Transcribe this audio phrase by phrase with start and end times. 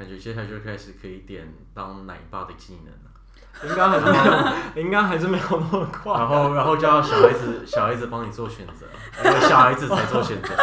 [0.00, 3.10] 感觉接下来就开始可以点当奶爸的技能了。
[3.68, 6.14] 应该还是没有，应该还是没有那么快。
[6.14, 8.86] 然后，然后叫小孩子，小孩子帮你做选择，
[9.22, 10.54] 因为小孩子才做选择。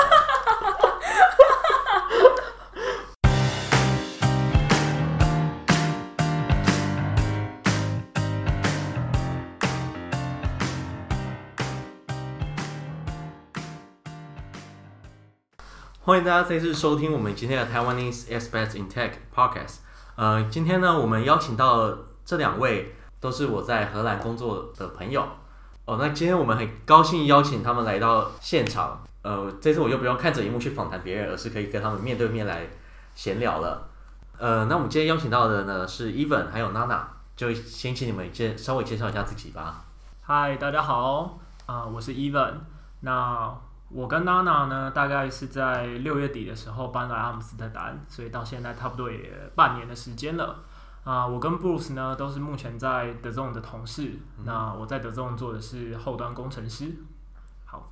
[16.08, 19.80] 欢迎大家再次收听我们今天的 Taiwanese Experts in Tech Podcast。
[20.16, 25.28] 呃，今天呢，我们邀请到这两位都是我在荷兰工作的朋友。
[25.84, 29.04] 哦，那今天我们很高兴邀请他们来到现场。
[29.22, 32.66] 呃，这次我就不用看着荧幕去访谈别人，而是可以跟他们面对面来
[33.14, 33.90] 闲聊了。
[34.38, 37.02] 呃，那我们今天邀请到的呢是 Evan 还有 Nana，
[37.36, 39.84] 就先请你们介稍微介绍一下自己吧。
[40.22, 42.54] 嗨，大家好，啊、我是 Evan。
[43.02, 43.54] 那
[43.90, 50.64] 我跟娜娜呢，大概是在六月底的时候搬来阿姆斯特丹，所以到现在差不多也半年的时间了。
[51.06, 54.20] 啊、呃，我跟 Bruce 呢都是目前在 DAZN 的同事。
[54.38, 56.98] 嗯、那我在 DAZN 做的是后端工程师。
[57.66, 57.90] 好，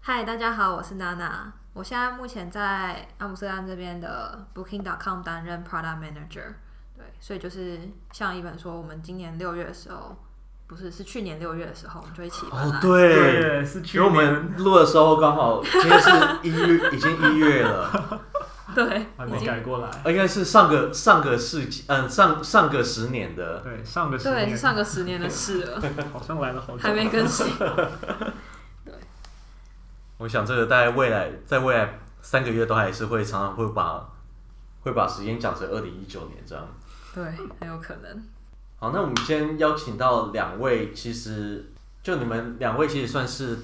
[0.00, 1.52] 嗨，大家好，我是娜娜。
[1.72, 6.54] 我现在目前在阿姆斯特丹这边的 Booking.com 担任 Product Manager。
[6.96, 7.80] 对，所以就是
[8.12, 10.16] 像一本说，我们今年六月的时候。
[10.74, 14.02] 不是，是去年六月的时候，我们就一起哦，对，对是去年。
[14.02, 16.10] 因为我们录的时候刚好今天是
[16.42, 18.20] 一月，已经一月了。
[18.74, 19.88] 对，还没改过来。
[20.10, 23.60] 应该是上个上个世纪，嗯，上上个十年的。
[23.60, 24.48] 对，上个十年。
[24.48, 25.80] 对，上个十年的事了。
[26.12, 26.78] 好像来了好久。
[26.82, 27.46] 还没更新。
[28.84, 28.94] 对。
[30.18, 34.08] 我想这个大概未来，在未来三个月都还是会常常会把
[34.80, 36.66] 会把时间讲成二零一九年这样。
[37.14, 37.24] 对，
[37.60, 38.24] 很有可能。
[38.84, 43.56] 好，那我们先邀请到两位，其实就你们两位其实算是，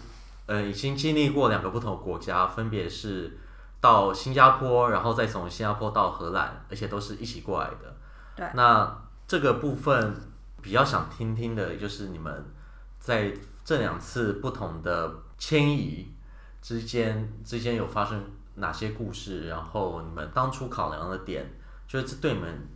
[0.46, 3.36] 呃，已经经历过两个不同的国家，分别是
[3.82, 7.94] 到新加坡，然后再从新加坡到荷兰，而且都是一起过来的。
[8.34, 8.48] 对。
[8.54, 8.98] 那
[9.28, 10.16] 这个部分
[10.62, 12.42] 比较想听听的，就是你们
[12.98, 13.30] 在
[13.62, 16.14] 这两次不同的迁移
[16.62, 19.48] 之间之间有发生哪些故事？
[19.48, 21.46] 然后你们当初考量的点，
[21.86, 22.66] 就是对你们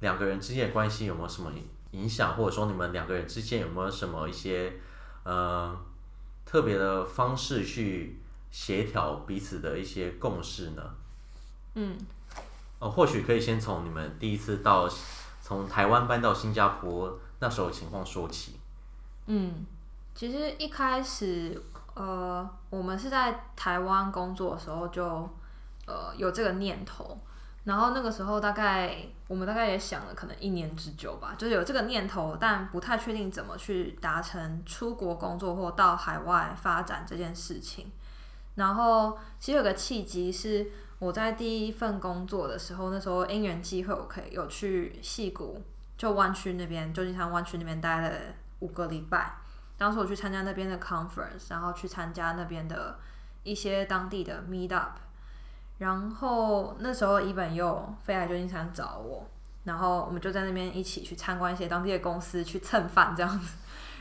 [0.00, 1.48] 两个人之间的关系有没有什么？
[1.92, 4.72] 影响，或者说你们两个人之间有没有什么一些
[5.24, 5.74] 呃
[6.44, 8.18] 特别的方式去
[8.50, 10.82] 协调彼此的一些共识呢？
[11.74, 11.96] 嗯，
[12.78, 14.88] 哦，或许可以先从你们第一次到
[15.40, 18.58] 从台湾搬到新加坡那时候的情况说起。
[19.26, 19.64] 嗯，
[20.14, 21.62] 其实一开始
[21.94, 25.04] 呃，我们是在台湾工作的时候就
[25.86, 27.18] 呃有这个念头。
[27.64, 28.96] 然后那个时候大概
[29.28, 37.92] 我们大概也想了可能一年之久吧，就是有这个念头，但不太确定怎么去达成出国工作或到海外发展这件事情。
[38.56, 45.62] 然后其实有个契机是我在第一份工作的时候，那时候因缘机会，我可以有去戏谷，
[45.96, 48.10] 就湾区那边，旧金山湾区那边待了
[48.58, 49.36] 五个礼拜。
[49.78, 52.98] 当时我去参加那边的 conference，然后去参加那边的
[53.44, 54.98] 一些当地的 meet up。
[55.82, 59.26] 然后那时候伊本又飞来旧金山找我，
[59.64, 63.56] 然后我们就在那边一起去参观一些当地的公司，去蹭饭这样子。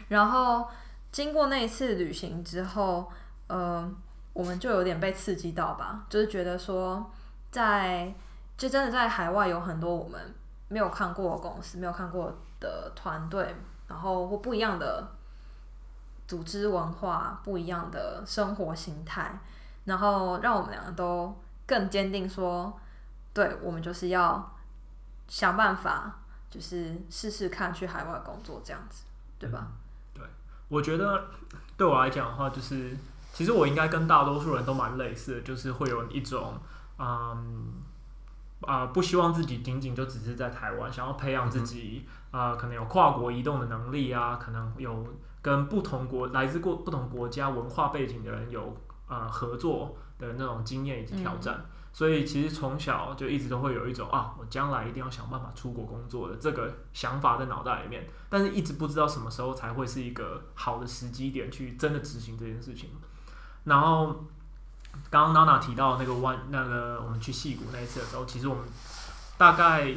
[0.08, 0.68] 然后
[1.12, 3.12] 经过那一次旅行之后，
[3.47, 3.92] 呃，
[4.31, 7.09] 我们就有点被刺激到吧，就是觉得说
[7.50, 8.13] 在，在
[8.58, 10.22] 就真的在海外有很多我们
[10.68, 13.56] 没有看过的公司，没有看过的团队，
[13.88, 15.08] 然后或不一样的
[16.28, 19.40] 组织文化，不一样的生活形态，
[19.86, 21.36] 然后让我们两个都。
[21.66, 22.79] 更坚定说，
[23.33, 24.55] 对，我们就是要
[25.27, 29.03] 想办法，就是试试看去海外工作这样子，
[29.39, 29.67] 对吧？
[30.16, 30.23] 嗯、对，
[30.67, 31.29] 我觉得
[31.77, 32.97] 对我来讲的话，就是
[33.33, 36.59] 其实我应该跟大多数人都蛮类似的，就是会有一种，
[37.00, 37.73] 嗯
[38.61, 45.07] 啊、呃，不希望自己仅仅就只是在台湾，想要培养自己啊、嗯呃，可能有跨国移动的能力啊，可能有
[45.41, 48.77] 跟不同国来自过不同国家文化背景的人有
[49.11, 49.95] 呃合作。
[50.22, 62.91] 的那种经验以及挑战，嗯、所以其实从小就一直都会有一种啊，我将来一定要想办法出国工作的这个想法在脑袋里面，但是一直不知道什么时候才会是一个好的时机点去真的执行这件事情。
[63.63, 64.13] 然后
[65.09, 68.63] 刚刚娜娜提到那个湾，那个我们去戏谷那一次的时候，其实我们
[69.39, 69.91] 大概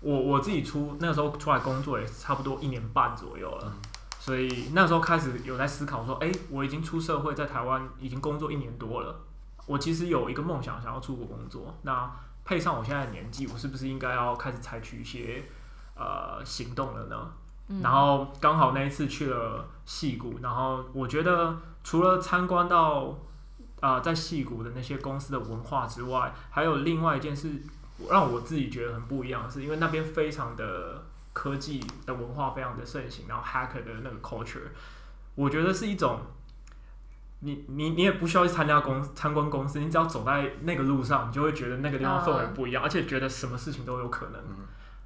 [0.00, 3.72] 我我自己出那个时候出来工作也差不多一年半左右了，嗯、
[4.20, 9.18] 所以那时候开始有在思考说，哎，我已经出社会，在台湾已经工作一年多了。
[9.66, 11.74] 我其实有一个梦想，想要出国工作。
[11.82, 12.08] 那
[12.44, 15.42] 配上我现在的年纪，我是不是应该要开始采取一些
[15.96, 17.32] 呃行动了呢？
[17.68, 23.16] 嗯、然后刚好那一次去了戏谷，然后我觉得除了参观到
[23.80, 27.62] 啊、呃、在戏谷的那些公司的文化之外，还有另外一件事，
[28.10, 30.99] 让我自己觉得很不一样的是，因为那边非常的
[31.32, 34.68] 科技的文化非常的盛行，然后 hacker 的那个 culture，
[35.34, 36.20] 我觉得是一种。
[37.42, 44.44] 你你你也不需要去参加公参观公司，你只要走在那个路上，你就会觉得那个地方氛围不一样，而且觉得什么事情都有可能。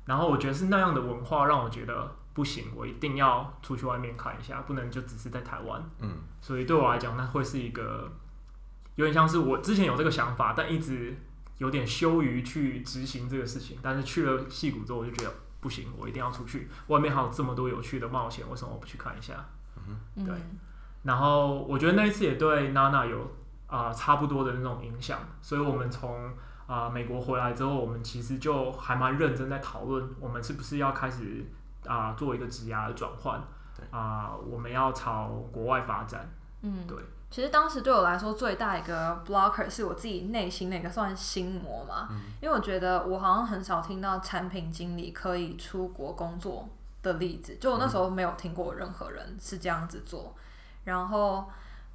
[0.04, 5.80] 然后我觉得是那样的文化让我觉得不行，我一定要出去外面看一下，不能就只是在台湾。
[6.00, 6.10] 嗯，
[6.40, 8.10] 所以对我来讲，那会是一个
[8.96, 11.16] 有点像是我之前有这个想法，但一直
[11.58, 13.78] 有点羞于去执行这个事情。
[13.80, 15.32] 但是去了戏谷之后，我就觉得
[15.64, 19.32] 不行，我一定要出去，外面还有这么多有趣的冒险，为什么我不去看一下？
[19.88, 20.34] 嗯，对。
[21.04, 23.22] 然后我觉得那一次也对娜娜有
[23.66, 26.26] 啊、呃、差不多的那种影响，所以我们从
[26.66, 31.42] 啊、呃、美国回来之后，我们其实就还蛮认真在讨论，我们是不是要开始
[31.86, 33.38] 啊、呃、做一个职涯的转换，
[33.90, 36.28] 啊、呃、我们要朝国外发展。
[36.60, 36.98] 嗯，对。
[37.30, 46.68] 其实当时对我来说最大一个 blocker 是我自己内心那个算心魔嘛，嗯、因为我觉得我好像很少听到产品经理可以出国工作
[47.02, 50.34] 的例子，就我那时候没有听过任何人是这样子做。
[50.84, 51.44] 然后，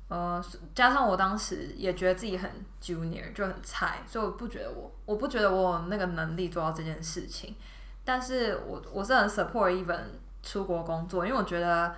[0.08, 0.44] 呃，
[0.76, 2.50] 加上我当时也觉得自己很
[2.82, 7.56] junior，就很菜，所以我不觉得我，我不觉得我有那个能力做到这件事情。
[8.04, 10.00] 但是我我是很 support even
[10.42, 11.96] 出国工作，因为我觉得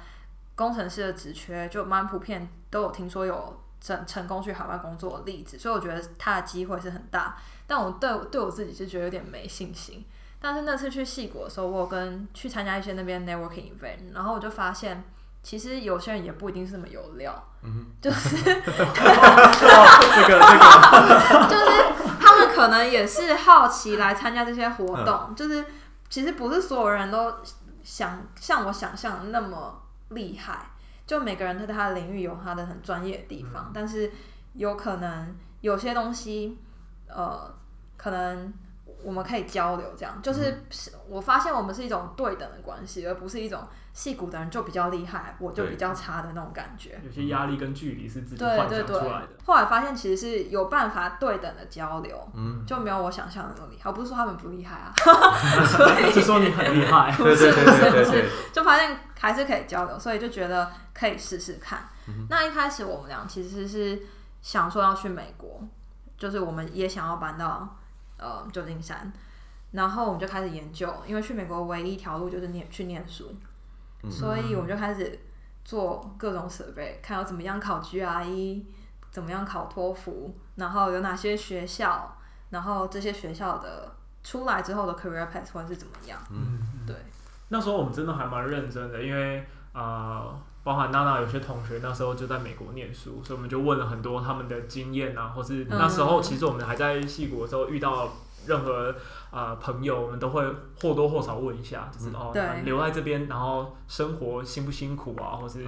[0.56, 7.38] 工程师的职缺就蛮普遍，都有听说有成成功去海外工作的例子，所以我觉得他的机会是很大。
[7.68, 10.06] 但我对对我自己是觉得有点没信心。
[10.39, 15.03] 但是那次去细谷的时候，我有跟去参加一些那边 networking event，然后我就发现。
[15.44, 17.33] 其实有些人也不一定是那么有料，
[17.63, 20.39] 嗯、就是这个这个，
[21.50, 21.65] 就是
[22.19, 25.65] 他们可能也是好奇来参加这些活动，嗯、就是
[26.12, 27.33] 其实不是所有人都
[27.81, 29.81] 想像我想象的那么
[30.12, 30.72] 厉害，
[31.06, 34.12] 就每个人他在他的领域有他的很专业的地方，嗯、但是
[34.54, 36.58] 有可能有些东西，
[37.08, 37.54] 呃，
[37.98, 38.54] 可能。
[39.04, 40.22] 我们可以交流，这样。
[40.22, 40.63] 就是
[41.10, 47.00] 我发现我们是一种对等的关系，而不是一种矽谷的人就比较厉害，我就比较差的那种感觉。
[47.04, 48.88] 有些压力跟距离是自己幻想出来的。
[48.88, 49.38] 对对对。
[49.46, 53.90] 后来发现其实是有办法对等的交流，嗯，就没有我想象的那么厉害。
[53.90, 54.94] 我不是说他们不厉害啊，
[55.66, 57.14] 所以 是说你很厉害。
[57.18, 58.30] 对对对对对。
[58.54, 61.90] 就发现还是可以交流，所以就觉得可以试试看。
[62.30, 64.02] 那一开始我们俩其实是
[64.42, 65.62] 想说要去美国，
[66.18, 67.78] 就是我们也想要搬到。
[68.24, 69.12] 呃，旧金山，
[69.72, 73.36] 然后我们就开始研究，因为去美国唯一一条路就是念去念书，
[74.03, 75.19] 嗯、所以我们就开始
[75.63, 78.63] 做各种设备，看要怎么样考 GRE，
[79.12, 82.18] 怎么样考托福，然后有哪些学校，
[82.50, 86.19] 然后这些学校的出来之后的 career path 会是怎么样？
[86.30, 86.95] 嗯，对。
[87.50, 89.81] 那时候我们真的还蛮认真的，因为啊。
[89.81, 98.07] 呃包含娜娜有些同学那时候就在美国念书，所以我们就问了很多他们的经验啊，或是那时候其实我们还在戏谷的时候遇到
[98.45, 98.95] 任何啊、
[99.31, 100.45] 呃、朋友，我们都会
[100.80, 102.31] 或多或少问一下，就是哦，
[102.63, 105.63] 留在这边，然后生活辛不辛苦啊，或是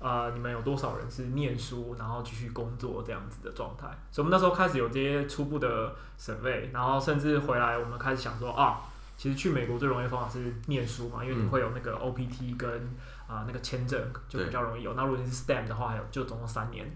[0.00, 3.86] 啊、呃、你们有多少人是念书然后继续工作这样子的状态。
[4.10, 8.80] 所以我们那时候开始有这些初步的 survey，然后甚至回来我们开始想说啊，
[9.16, 12.96] 其实去美国最容易的方法是念书嘛，因为你会有那个 OPT 跟。
[13.28, 14.94] 啊，那个签证就比较容易有。
[14.94, 16.88] 那如果你是 STEM 的话，还有就总共三年。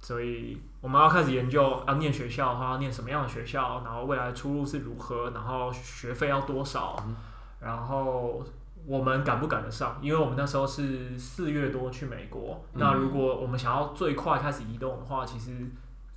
[0.00, 7.16] 所以我们要开始研究，要念学校的话，要念什么样的学校，然后未来出路是如何，然后学费要多少，嗯、
[7.60, 8.44] 然后
[8.86, 9.98] 我们赶不赶得上？
[10.00, 15.66] 因为我们那时候是四月多去美国，嗯、那如果我们想要最快开始移动的话，其实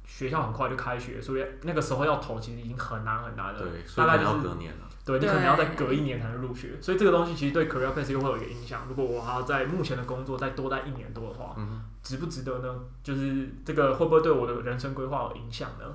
[0.05, 3.59] 学校很快就开学，所以那个时候要投其实已经很难很难了。
[3.59, 4.87] 对，大概就是隔年了。
[5.05, 8.83] 对，你可能要再隔一年才能入学，所以这个东西其实对 career path 又会有一个影响。
[8.87, 12.75] 如果我还要在目前的工作再多待一年多的话，嗯、值不值得呢？
[13.03, 15.85] 就是这个会不会对我的人生规划有影响呢？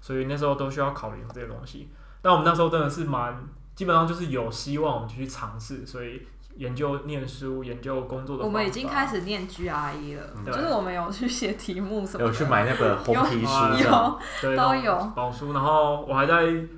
[0.00, 1.90] 所以那时候都需要考虑这些东西。
[2.20, 3.44] 但我们那时候真的是蛮，
[3.74, 6.26] 基本上就是有希望我们就去尝试，所以。
[6.56, 15.52] 研究念书、研究工作的，我们已经开始念 GRE 了，嗯、就是我们有去写题目什么的，有去买那本红皮书，有对都有宝书。
[15.52, 16.34] 然后我还在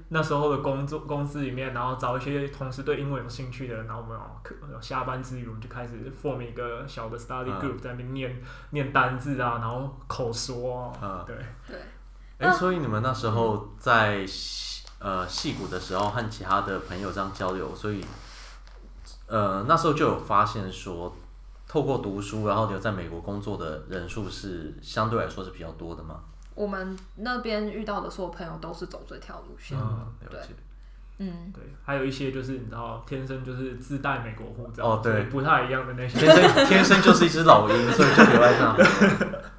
[0.08, 4.18] 那时候的工作公司里面，然后找一些同时对英文有兴趣的人，然后我们
[4.72, 5.92] 有下班之余，我们就开始
[6.22, 11.36] form 一个小的 study group，、嗯、在那边念念单字啊，然后口说，嗯，对
[11.68, 11.76] 对。
[12.38, 14.26] 哎、欸，所以你们那时候在
[14.98, 18.04] 呃戏谷的时候，和其他的朋友这样交流，所以。
[19.28, 21.14] 呃，那时候就有发现说，
[21.68, 26.20] 透过读书，然后留在美国工作的人数是相对来说是比较多的吗？
[26.54, 30.40] 我们那边遇到的所有朋友都是走这条路线，嗯，对，
[31.18, 38.76] 嗯，对，还有一些就是你知道，天生就是自带美国护照，哦，对，不太一样的那些，天生天生就是一只老鹰，所以就留在那。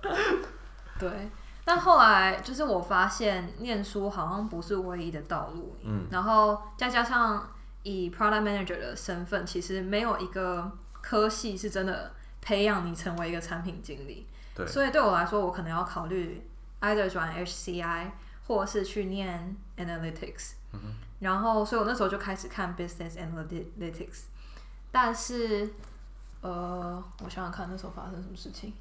[1.00, 1.30] 对。
[1.64, 7.48] 但后来就是我发现念书好像不是唯一的道路，嗯，然后再加上
[7.90, 16.42] 以 product manager 的身份，其实没有一个科系是真的培养你成为一个产品经理，对，所以对我来说，我可能要考虑
[16.82, 18.12] either 转 HCI
[18.48, 24.24] 或是去念 analytics，嗯哼，然后所以我那时候就开始看 business analytics，
[24.92, 25.70] 但是
[26.42, 28.74] 呃，我想想看那时候发生什么事情。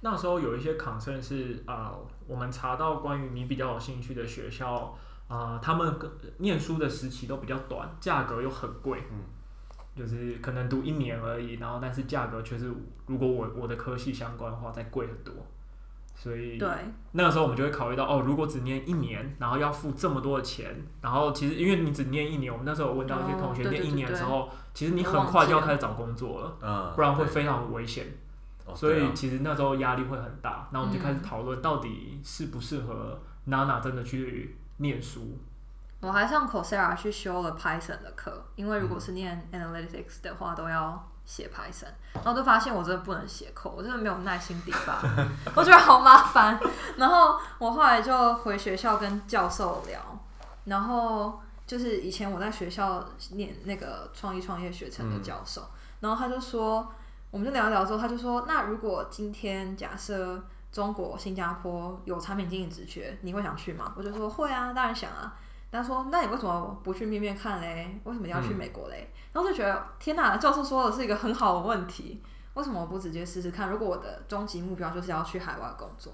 [0.00, 4.96] 那时候有一些 concern 是啊、呃，我们查到关于你比较有兴趣的学校
[5.32, 5.98] 啊、呃，他们
[6.38, 9.18] 念书的时期都比较短，价格又很贵，嗯，
[9.96, 12.70] 就是可能读一年而已，然后但是价格却是
[13.06, 15.32] 如果我我的科系相关的话再贵很多，
[16.14, 16.68] 所以对。
[17.12, 28.06] 那个时候我们就会考虑到哦，如果只念一年，然后要付这么多的钱，然后其实因为你只念一年，我们那时候有问到一些同学念一年的时候，其实你很快就要开始找工作了，了不然会非常危险。
[28.74, 35.38] 所以其实那时候压力会很大，那我们就开始讨论到底适不适合娜娜真的去念书。
[36.00, 45.00] 我还上 Coursera 去修了 Python 的课，因为如果是念 Analytics 的话，都要写 Python，然后就发现我真的不能写 code，我真的没有耐心底吧，
[45.54, 46.58] 我觉得好麻烦。
[46.96, 50.00] 然后我后来就回学校跟教授聊，
[50.64, 55.62] 然后就是以前我在学校念那个创意创业学程的教授，
[56.00, 56.92] 然后他就说。
[57.32, 60.38] 我们就聊一聊之后，他就说：“那如果今天假设
[60.72, 65.38] 中国、新加坡有产品经理职缺，你会想去吗？”我就说：“会啊，当然想啊。”
[65.70, 68.00] 他说：“那你为什么不去面面看嘞？
[68.04, 72.22] 为什么要去美国嘞？”嗯、然后就觉得天哪，教授说的是一个很好的问题，
[72.54, 73.68] 为什么我不直接试试看？
[73.70, 76.12] 如果我的终极目标就是要去海外工作，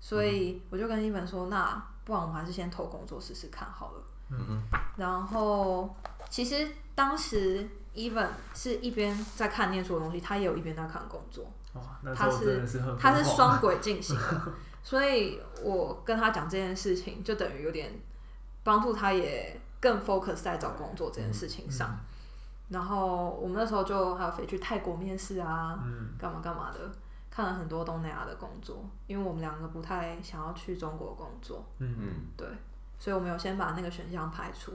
[0.00, 4.62] 所以我就跟伊文说：“那不然我还是先投工作试试看好了。”嗯嗯。
[4.96, 5.94] 然后
[6.30, 7.68] 其实当时。
[7.94, 11.44] Even 是一边在看念书的东西，他也有一边在看工作。
[12.14, 12.66] 他是
[12.98, 17.92] 他是双轨进行的， 所以我跟他讲这件事情，就等于有点
[18.64, 21.88] 帮助他，也更 focus 在找工作这件事情上。
[21.90, 22.04] 嗯嗯、
[22.70, 26.78] 然后我们那时候就还有飞去泰国面试啊，嗯、干嘛干嘛的，
[27.30, 31.64] 看了很多东南亚的工作，因为我们两个不太想要去中国工作。
[31.78, 32.48] 嗯嗯，对，
[32.98, 34.72] 所以我们有先把那个选项排除，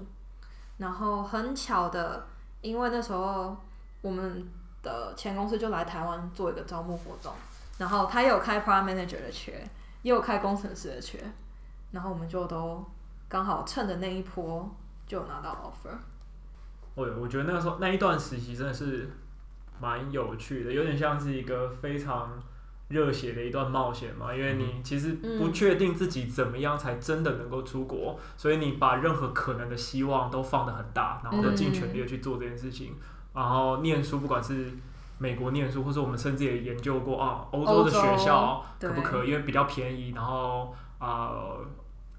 [0.77, 2.27] 然后很巧的。
[2.62, 3.53] 因为那时候
[4.01, 4.50] 我们
[4.84, 7.34] 的前公司就来台湾做一个招募活动，
[7.80, 9.68] 然后他也有开 Prime Manager 的缺，
[10.04, 11.18] 也有开工程师的缺，
[11.90, 12.86] 然后我们就都
[13.28, 14.70] 刚好趁着那一波
[15.08, 15.96] 就拿到 offer。
[16.94, 19.10] 我我觉得那个时候那一段实习真的是
[19.80, 22.30] 蛮有趣的，有点像是一个非常。
[22.90, 32.94] 热血的一段冒险嘛，因为你其实不确定自己怎么样才真的能够出国，所以你把任何可能的希望都放得很大，然后就尽全力的去做这件事情。
[33.34, 34.72] 然后念书，不管是
[35.18, 39.30] 美国念书，或者我们甚至也研究过啊，欧洲的学校可不可以？
[39.30, 41.66] 因为比较便宜，然后啊、呃，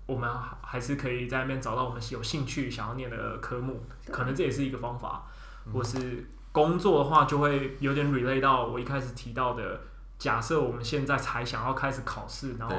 [0.06, 0.30] 我们
[0.62, 5.24] 还是可以在那边找到我们有兴趣想要念的科目，可能这也是一个方法。
[5.72, 9.80] 或是工作的话，就会有点 relate 到我一开始提到的。
[10.16, 12.76] 假设我们现在才想要开始考试，然后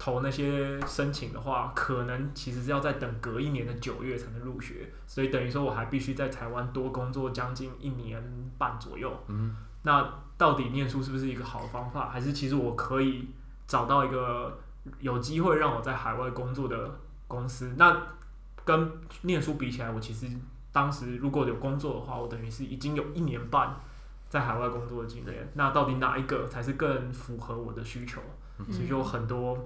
[0.00, 9.12] 投那些申请的话，可能其实是要再等隔一年的九月才能入学，所以等于说我还必须在台湾多工作将近一年半左右。
[9.28, 12.08] 嗯，那到底念书是不是一个好的方法？
[12.08, 13.28] 还是其实我可以
[13.66, 14.58] 找到一个
[15.00, 17.74] 有机会让我在海外工作的公司？
[17.76, 18.02] 那
[18.64, 18.90] 跟
[19.20, 20.26] 念书比起来，我其实
[20.72, 23.76] 当时如果有工作的话，我等于是已经有一年半。
[24.30, 28.20] 在海外工作的经验，那到底哪一个才是更符合我的需求？
[28.58, 29.58] 嗯、所以有很多，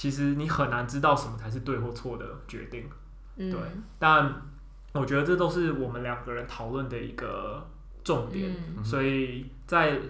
[0.00, 2.88] 其实你很难知道什么才是对或错的决定。
[3.36, 3.60] 嗯、对，
[3.98, 4.34] 但
[4.94, 7.62] 我觉得这都是我们两个人讨论的一个
[8.02, 8.50] 重点。
[8.78, 10.00] 嗯、所以在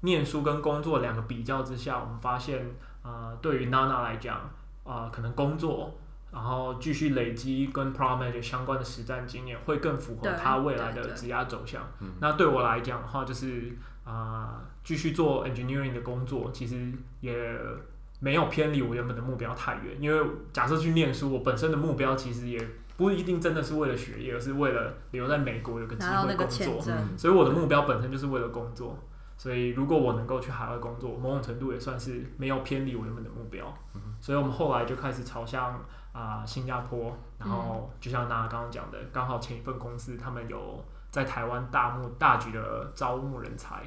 [0.00, 2.66] 念书跟工作两个比较之下，我们发现，
[3.04, 4.38] 呃，对于娜娜来讲，
[4.82, 5.96] 啊、呃，可能工作。
[6.32, 11.82] 然后继续累积跟 Product Manager 相关的实战经验，会更符合他未来的职业走向。
[12.20, 13.72] 那对我来讲的话，就是
[14.04, 17.32] 啊，继续做 Engineering 的工作，其实也
[18.18, 19.96] 没有偏离我原本的目标太远。
[20.00, 22.58] 因为假设去念书，我本身的目标其实也
[22.96, 26.82] 不一定真的是为了学业，而是为了留在美国有个机会工作。
[27.16, 28.96] 所以我的目标本身就是为了工作。
[29.36, 33.72] 所以如果我能够去海外工作，某种程度也算是没有偏离我原本的目标。
[34.20, 35.78] 所以我们后来就开始朝向。
[36.10, 43.82] 啊、呃，新加坡，然后就像娜娜刚刚讲的，刚好前一份公司他们有在台湾大幕大举的招募人才，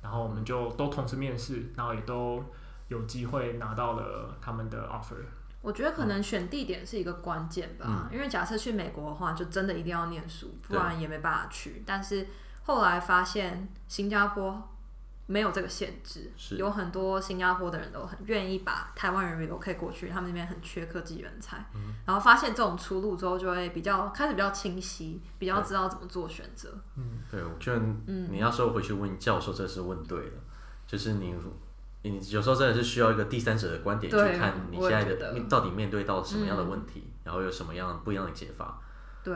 [0.00, 2.40] 然后我们就都同时面试，然后也都
[2.88, 5.16] 有机会拿到了他们的 offer。
[5.62, 11.82] 我觉得可能选地点是一个关键吧，嗯、因为假设去美国的话，就真的一定要念书，不然也没办法去。
[11.84, 12.28] 但是
[12.62, 14.62] 后来发现新加坡
[15.26, 16.56] 没有这个限制，是。
[16.56, 26.78] 有很多新加坡的人都很愿意把台湾人 relocate 过去，他们那边很缺科技人才，嗯、然后发现这种出路之后，就会比较开始比较清晰，比较知道怎么做选择。
[26.94, 30.42] 嗯，对，我觉得你那时候回去问教授，这是问对了，嗯、
[30.86, 31.34] 就是你
[32.10, 38.80] 你有时候真的是需要一个第三者的观点去看你现在的你到底面对到什么样的问题，嗯、然后有什么样不一样的解法。
[39.22, 39.34] 对。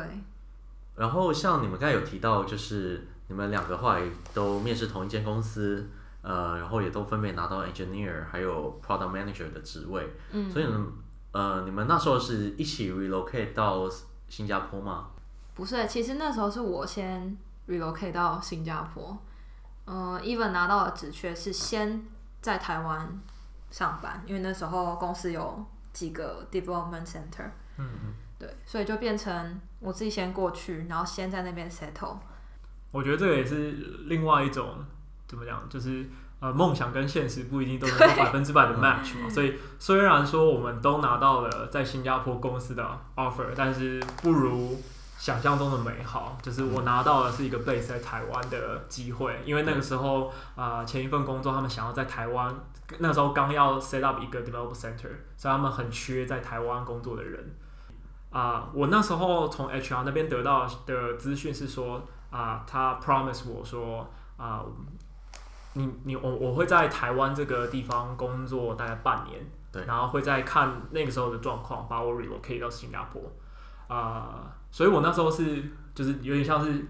[0.96, 4.02] 然后像你们刚才有提到，就是你们两个后来
[4.34, 5.88] 都面试同一间公司，
[6.22, 10.08] 呃，然后也都分别拿到 engineer 还有 product manager 的职位。
[10.32, 10.50] 嗯。
[10.50, 10.86] 所以呢，
[11.32, 13.88] 呃，你们那时候是一起 relocate 到
[14.28, 15.08] 新加坡吗？
[15.54, 17.36] 不是，其实那时候是我先
[17.68, 19.18] relocate 到新加坡。
[19.86, 22.04] 嗯、呃，even 拿到的职缺是先
[22.40, 23.20] 在台湾
[23.70, 27.50] 上班，因为那时候公司有几个 development center。
[27.76, 28.14] 嗯嗯。
[28.38, 32.16] 对，所以就变成我自己先过去，然后先在那边 settle。
[32.90, 33.72] 我觉得这个也是
[34.06, 34.82] 另外一种
[35.28, 36.08] 怎么讲，就是
[36.40, 39.28] 呃，梦想跟现实不一定都能够百分之百的 match 嘛。
[39.28, 44.80] 所以虽然说我们都拿到了在新加坡公司的 offer，但是不如
[45.20, 46.38] 想象中的美好。
[46.40, 52.52] 就是我拿到的是一个 base 在台湾的机会，因为那个时候啊、呃，前一份工作他们想要在台湾，
[52.98, 57.54] 那时候刚要 set up 一个 development center，所以他们很缺在台湾工作的人。
[58.30, 62.00] 啊，uh, 我那时候从 HR 那边得到的资讯是说，
[62.30, 64.66] 啊、uh,，他 promise 我说，啊、uh,，
[65.72, 73.20] 你你我我会在台湾这个地方工作大概半年，对，然后会再看那个时候的状况，把我 relocate 到新加坡，
[73.88, 75.62] 啊、uh,，所以我那时候是
[75.94, 76.84] 就是有点像是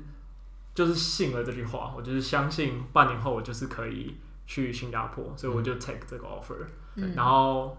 [0.74, 7.76] 就是信了这句话，我就是相信半年后我就是可以去新加坡，所以我就 take 这个 offer，、嗯、然后。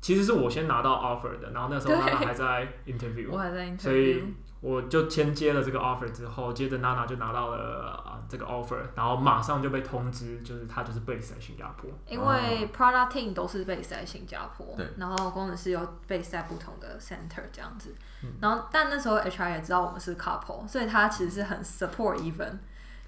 [0.00, 4.22] 其实是我先拿到 offer 的，然后那时候娜娜还在 interview，我还在 interview，所以
[4.60, 11.90] 我就先接了这个 offer 之后，接着娜娜就拿到了啊这个 offer，然后马上就被通知，就是他就是 base 在新加坡。
[12.06, 22.50] 因为 product team 都是 base 在新加坡，对，然后工程师又 base 在不同的 center 这样子，嗯、然后但那时候 HR 也知道我们是 couple，所以他其实是很 support even，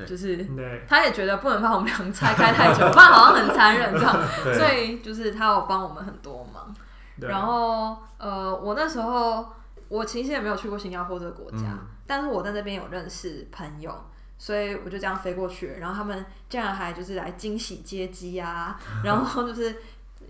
[0.07, 0.47] 就是
[0.89, 4.15] 他也觉得不能把我们俩拆开太久，不然好像很残忍这样，
[4.55, 6.75] 所以就是他有帮我们很多忙。
[7.19, 9.47] 然后，呃，我那时候
[9.89, 13.91] 我其实也没有去过新加坡这个国家，嗯、但是我在这边有认识朋友，
[14.39, 15.77] 所以我就这样飞过去。
[15.81, 19.77] 然后他们竟然还就是来惊喜接机啊， 然后就是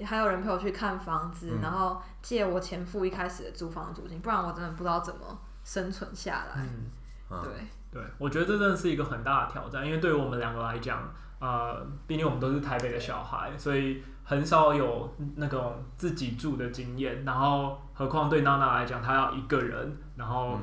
[0.05, 6.63] 还有人陪我去看房子，嗯、然后借我前夫一开始的租房租金，不然我真的不知道怎么生存下来。
[6.63, 6.91] 嗯
[7.29, 7.53] 啊、对
[7.91, 14.03] 对，我觉得这真的是一个很大的挑战，因为对于我们两个来讲，呃，毕竟我们都是台北的小孩，所以。
[14.29, 20.59] 很少有那种自己住的经验，然后何况对娜娜来讲，她要一个人，然后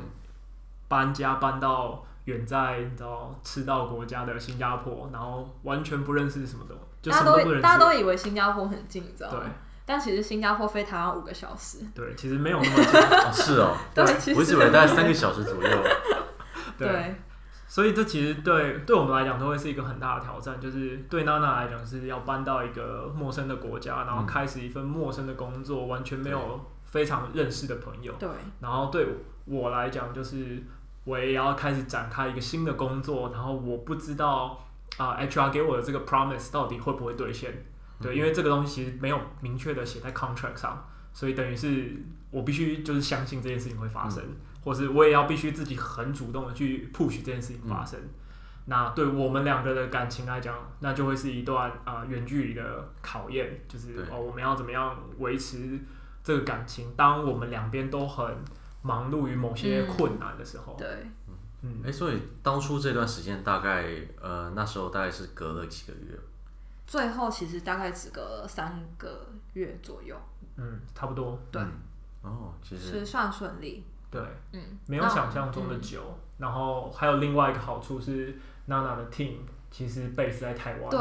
[0.89, 7.61] 搬家搬到远在你知道赤道国家的新加坡，然后完全不认识什么的，就什么都不认识。
[7.61, 9.39] 大家都以为新加坡很近，你知道吗？
[9.41, 9.51] 对。
[9.85, 11.79] 但其实新加坡飞台湾五个小时。
[11.93, 13.01] 对，其实没有那么近。
[13.01, 13.75] 哦是哦。
[13.93, 14.03] 对，
[14.35, 15.69] 我以为大概三个小时左右。
[16.77, 16.87] 对。
[16.87, 17.15] 对
[17.65, 28.13] 所以这其实对对我们来讲都会是一个很大的挑战，就是对娜娜来讲是要搬到一个陌生的国家，然后开始一份陌生的工作，完全没有非常认识的朋友。
[28.19, 28.29] 对。
[28.59, 29.07] 然后对
[29.45, 30.63] 我来讲，就是
[31.03, 34.65] 我也要开始展开一个新的工作，然后我不知道
[34.97, 37.65] 啊、呃、HR 给我的这个 promise 到底会不会兑现？
[38.01, 41.95] 对，因为这个东西其实没有明确的写在 contract 上，所以等于是
[42.31, 44.23] 我必须就是相信这件事情会发生。
[44.23, 48.09] 嗯或是我也要必须自己很主动的去 push 这件事情发生，嗯、
[48.67, 55.77] 那对我们两个的感情来讲，那就会是一段啊远、呃、距离的考验，就是哦我们要怎么样维持
[56.23, 56.93] 这个感情？
[56.95, 58.25] 当我们两边都很
[58.83, 60.87] 忙碌于某些困难的时候，嗯、对，
[61.63, 63.85] 嗯，哎、欸，所以当初这段时间大概
[64.21, 66.19] 呃那时候大概是隔了几个月，
[66.85, 70.15] 最后其实大概只隔了三个月左右，
[70.57, 71.59] 嗯，差不多，对，
[72.21, 73.83] 哦，其实是算顺利。
[74.11, 76.03] 对，嗯，没有想象中的久。
[76.05, 79.37] 嗯、然后还有另外一个好处是，娜娜的 team
[79.71, 80.89] 其实 base 在台湾。
[80.91, 80.99] 对，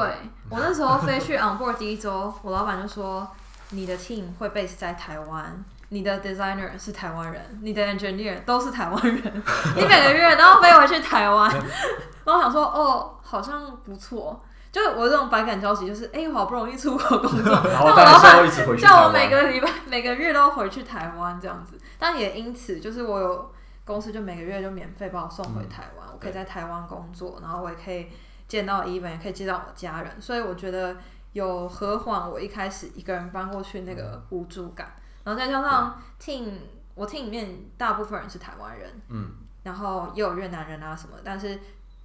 [0.49, 3.29] 我那时候飞去 on board 第一周，我老板就说
[3.69, 9.43] ：“你的 team 会 base 在台湾，你的 designer 是台湾人，你的 engineer 都是台湾人，
[9.77, 11.51] 你每个月都要飞回去台湾。
[12.25, 21.79] ”然后我想说：“哦，好像不错。”就我这种百感交集，就是哎、欸，我好不容易出国工作， 然后大家要一起回去，叫我每个礼拜、每个月都回去台湾这样子。
[21.99, 23.53] 但也因此，就是我有
[23.85, 28.09] 公司就每个月就免费把我送回台湾，嗯、我可以在台湾工作，然后我也可以
[28.49, 30.11] 见到 Even，也可以见到我的家人。
[30.19, 30.97] 所以我觉得
[31.35, 34.91] 有和缓我一开始一个人搬过去那个无助感，
[35.25, 36.51] 然后再加上 team，
[36.95, 39.31] 我 team 里面大部分人是台湾人，嗯，
[39.63, 41.59] 然后也有越南人啊什么，但是。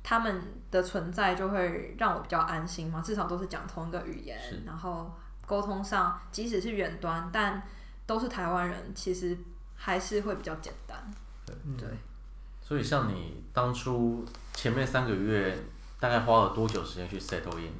[0.03, 5.13] 他们的存在就会让我比较安心嘛，至少都是讲同一个语言，然后
[5.45, 7.61] 沟通上即使是远端，但
[8.05, 9.37] 都是台湾人，其实
[9.75, 10.97] 还是会比较简单。
[11.45, 11.89] 对，对。
[12.61, 15.61] 所以像你当初前面三个月
[15.99, 17.73] 大概花了多久时间去 settle in？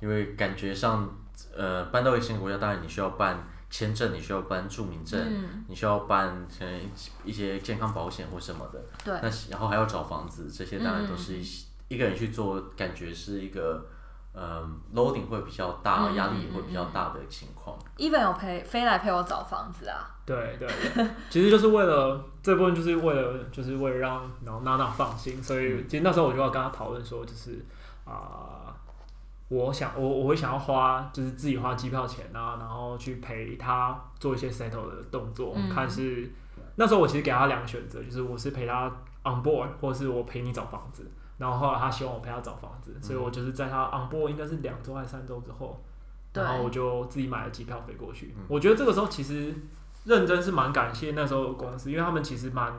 [0.00, 1.08] 因为感觉上，
[1.56, 6.46] 呃，搬到一个新国家，当然你需要办签证，你需要办住民证，嗯、你需要办
[7.24, 8.80] 一些健康保险或什么的。
[9.04, 9.14] 对。
[9.22, 11.46] 那然后还要找房子，这些当然都是一
[11.88, 13.86] 一个人去做，感觉是一个。
[14.38, 17.74] 嗯，loading 会比较大，压力也会比较大的情况。
[17.96, 20.14] Even 有陪飞来陪我找房子啊？
[20.26, 27.64] 对对对， 其实就是为了这部分，就是为了就是为了让然后娜娜放心，所以其实那时候我就要跟她讨论说，就是
[28.04, 28.74] 啊、呃，
[29.48, 36.30] 我想我我会想要花就是自己花机票钱啊，然后去陪他做一些 settle 的动作，嗯、看是
[36.74, 38.86] 那时候我其实给他两个选择，就是我是陪他
[39.24, 41.08] on board，或者是我陪你找房子。
[41.38, 45.78] 然后后来他希望我陪他找房子，嗯、所以我就是在他 on board 应该是两周还是三周之后，
[46.32, 48.34] 然后我就自己买了机票飞过去。
[48.36, 49.54] 嗯、我觉得这个时候其实
[50.04, 52.72] 认真是蛮感谢那时候的公司，因为他们其实蛮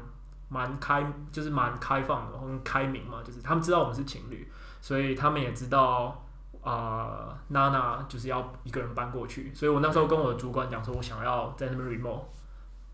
[0.50, 4.52] 蛮开，就是蛮开放的，很开明嘛，就是他们知道我们是情侣，
[4.82, 6.27] 所以他们也知道
[6.68, 12.24] 啊，娜、呃、娜就是要一个人搬过去，所以我那时候跟我的主管讲说，我想要在那边 remote，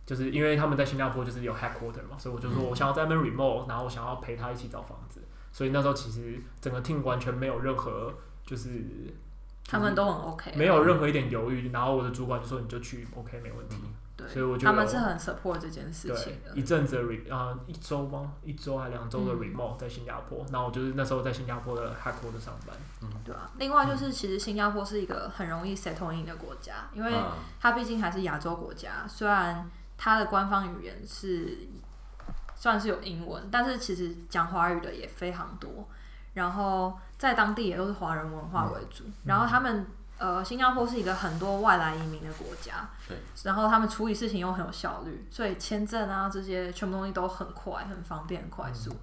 [0.06, 5.22] 就是因为他们在新加坡就是有 headquarter 嘛，所以我就说我想要在那边 remote，然后我想要陪他一起找房子。
[5.52, 8.14] 所以那时候其实整个 team 完全没有任何
[8.46, 8.70] 就是，
[9.68, 11.72] 他们都很 OK，没有任何一点犹豫。
[11.72, 13.78] 然后我的主管就说你就去 OK 没问题。
[14.26, 16.56] 对，所以我觉得他们是很 support 这件事情的。
[16.56, 18.34] 一阵子 re 啊一周吗？
[18.44, 20.46] 一周还两周的 remote 在新加坡。
[20.52, 22.76] 然后我就是那时候在新加坡的 headquarter 上班。
[23.02, 23.50] 嗯，对啊。
[23.58, 27.14] 另外就是其实新加坡是一个很容易 settle in 的国家，因为
[27.60, 31.68] 它毕竟还是亚洲国家，虽然它的官方语言是。
[32.56, 35.86] 算是有英文，但是其实讲华语的也非常多。
[36.34, 39.04] 然后在当地也都是华人文化为主。
[39.06, 39.86] 嗯、然后他们
[40.17, 42.89] 呃，新加坡是一个很多外来移民的国家。
[43.08, 43.17] 对。
[43.43, 48.95] 然后他们处理事情又很有效率，所以签证啊这些全部东西都很快、很方便、很快速。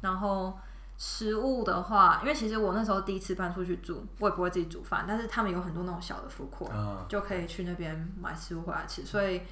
[0.00, 0.58] 然后
[0.96, 9.42] 食物的话，因为其实我那时候第一次搬出去住，我也不会自己煮饭，但是他们有很多那种小的 food court，、嗯、就可以去那边买食物回来吃，所以。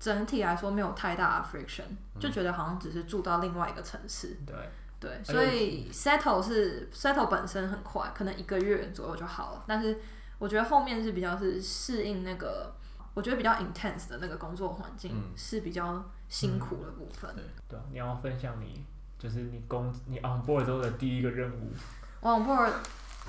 [0.00, 1.82] 整体来说没有太大的 friction，
[2.20, 4.38] 就觉得好像只是住到另外一个城市。
[4.46, 4.54] 对
[5.00, 9.64] 对，所以 settle 是 settle 本身很快，可能一个月左右就好了。
[9.66, 9.98] 但是
[10.38, 12.74] 我觉得后面是比较是适应那个，
[13.14, 17.34] 我觉得比较 intense 的那个工作环境是比较辛苦的部分。
[17.34, 18.84] 对对，你要分享你
[19.18, 21.72] 就是你工你 on board 之后的第一个任务。
[22.20, 22.72] 我 on board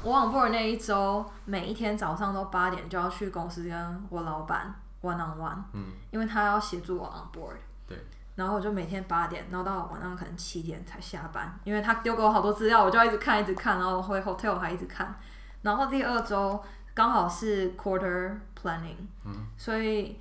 [0.04, 4.74] 我 on board 那一周，每一天早上都八点就要去公司跟我老板。
[5.02, 7.56] one on one，嗯，因为他要协助我 on board，
[7.88, 7.98] 对，
[8.36, 15.17] 然后我就每天八点，然后到晚上可能七点才下班，因为他丢给我好多资料，我就要一直看一直看，然后回 hotel 还一直看，
[15.62, 16.62] 然后第二周
[16.93, 20.17] 刚好是 quarter planning，嗯，所以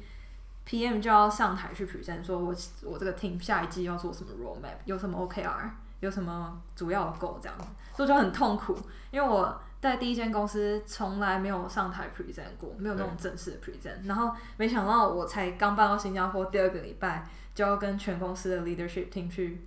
[0.67, 8.77] PM 就要上台去 present，说我我这个 team 下一季要做什么 roadmap，有什么 OKR，有什么主要的 goal 这样子，所以就很痛苦，
[9.11, 9.61] 因为我。
[9.81, 14.05] 在第一间公司从来没有上台 present 过，没有那种正式的 present。
[14.09, 19.65] 然后没想到我才刚搬到新加坡第二个礼拜，就要跟全公司的 leadership team 去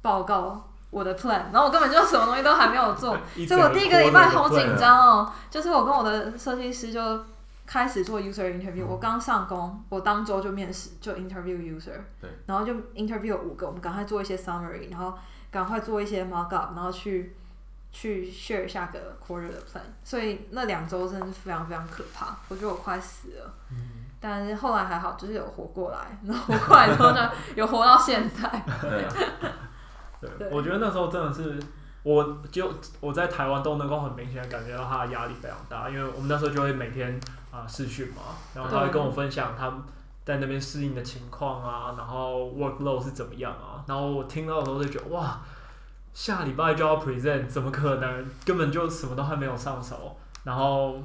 [0.00, 5.32] 报告我的 plan，然后我根本就什么东西都还没有做， 所以我第一个礼拜好紧张哦。
[5.50, 7.24] 就是我跟我的设计师就
[7.66, 12.00] 开始做 user interview，我刚上工，我当周就面试就 interview user，
[12.46, 15.12] 然后就 interview 五个，我们赶快做一些 summary，然后
[15.50, 17.34] 赶快做一些 mock up，然后去。
[17.90, 23.54] 去 share 下个 quarter 的 plan，所以那两周真的是非常非常可怕，我觉得我快死了。
[23.70, 28.62] 嗯、但是后来还好，就是有活过来，然后活过来之后呢， 有活到现在。
[28.82, 29.08] 对，
[30.20, 31.58] 对，对，我觉得那时候真的是，
[32.02, 37.18] 我就我在台湾都能够很明显的感觉到他的压力非常大，因为我们那时候就会每天
[37.50, 38.22] 啊视讯嘛，
[38.54, 39.72] 然后他会跟我分享他
[40.24, 45.40] 在那边适应的情况啊，然后 workload 是怎么样啊，然后我听到的时候就觉得哇。
[46.14, 48.26] 下礼拜就要 present，怎么可能？
[48.44, 50.16] 根本就什么都还没有上手。
[50.42, 51.00] 然后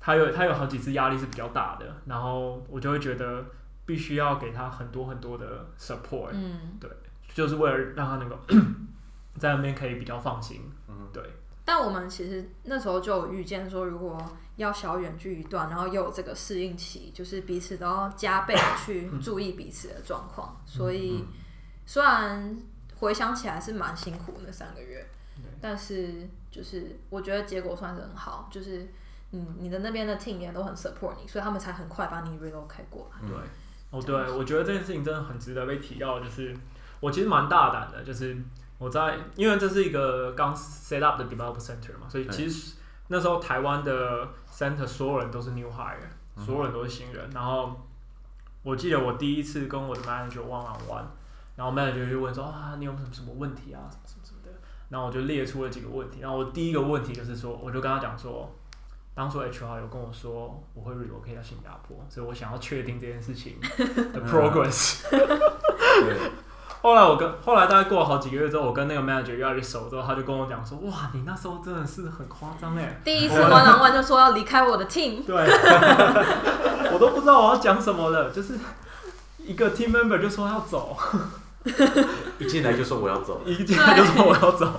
[0.00, 3.44] 他有他有好几次压力是比较大的，然后我就会觉得
[3.86, 6.30] 必须要给他很多很多的 support。
[6.32, 6.90] 嗯，对，
[7.34, 8.38] 就是为了让他能够
[9.38, 10.62] 在那边可以比较放心。
[10.88, 11.22] 嗯，对。
[11.66, 14.16] 但我们其实那时候就有预见说，如果
[14.56, 18.54] 要小远距一段，然后又有这个适应期，就是彼此都要加倍
[18.86, 20.58] 去注意彼此的状况。
[20.64, 21.22] 所以
[21.84, 22.56] 虽然。
[22.96, 25.04] 回想起来是蛮辛苦那三个月，
[25.60, 28.88] 但是就是我觉得结果算是很好，就是
[29.30, 33.28] 你，你的那边的 team 也都很 support 你，所以他们才很快把你 relocate 过来。
[33.28, 33.36] 对，
[33.90, 36.56] 哦对，我觉得这件事情真的很值得被提到，就是
[37.04, 38.34] 我其实蛮大胆的，就是
[38.78, 42.74] 我我在，因为这是一个刚 set up 的 developer center 嘛，所以其实
[43.08, 45.96] 那时候台湾的 center 所有人都是 new hire，、
[46.36, 47.30] 嗯、所有人都是新人。
[47.32, 47.74] 然后
[48.62, 51.04] 我记得我第一次跟我的 manager on one，
[51.56, 54.50] 然后 manager 就问说啊，你有什么什么问题啊，什么什么什么的。
[54.90, 56.20] 然后我就列出了几个问题。
[56.20, 58.54] 然后我第一个问题就是说，我就跟他讲说，
[59.14, 63.58] 当初 HR 有跟我说我会 relocate 到新加坡，所以我想要确定这件事情
[64.12, 65.04] 的 progress。
[66.84, 73.00] 后来我跟后来大概过了好几个月之后，我跟那个 manager 越来越熟之后，他就跟我讲说：“哇，你那时候真的是很夸张哎！
[73.02, 75.34] 第一次 one on one 就说要离开我的 team， 对，
[76.92, 78.58] 我都不知道我要讲什么了，就是
[79.38, 80.94] 一个 team member 就说要走。”
[82.38, 84.70] 一进来就说我要走，一进来就说我要走，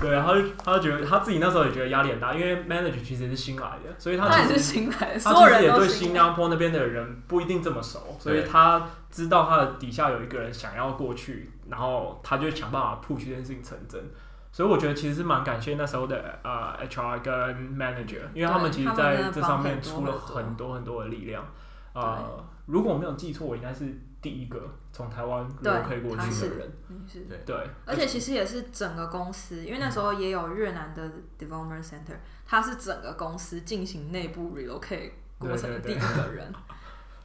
[0.00, 14.02] 对，他就他就觉得他自己那时候也觉得压力很大，因为 manager 其实是新来的，所以他其实他也是新来的，他其实也对新加坡那边的人不一定这么熟，所以他知道他的底下有一个人想要过去，然后他就想办法 push 这件事情成真，
[14.50, 17.32] 所以我觉得其实是蛮感谢那时候的呃 HR 跟
[17.76, 21.46] manager，因为他们其实在这上面出了很多很多的力量，
[21.92, 24.00] 呃，如果我没有记错，我应该是。
[24.24, 24.58] 第一个
[24.90, 25.46] 从台湾
[25.86, 26.72] 可以过去的人，
[27.28, 36.50] 对对，而且其实也是整个公司，因为那时候也有越南的 development center，他是整个公司进行内部 relocate 过程的第一个人。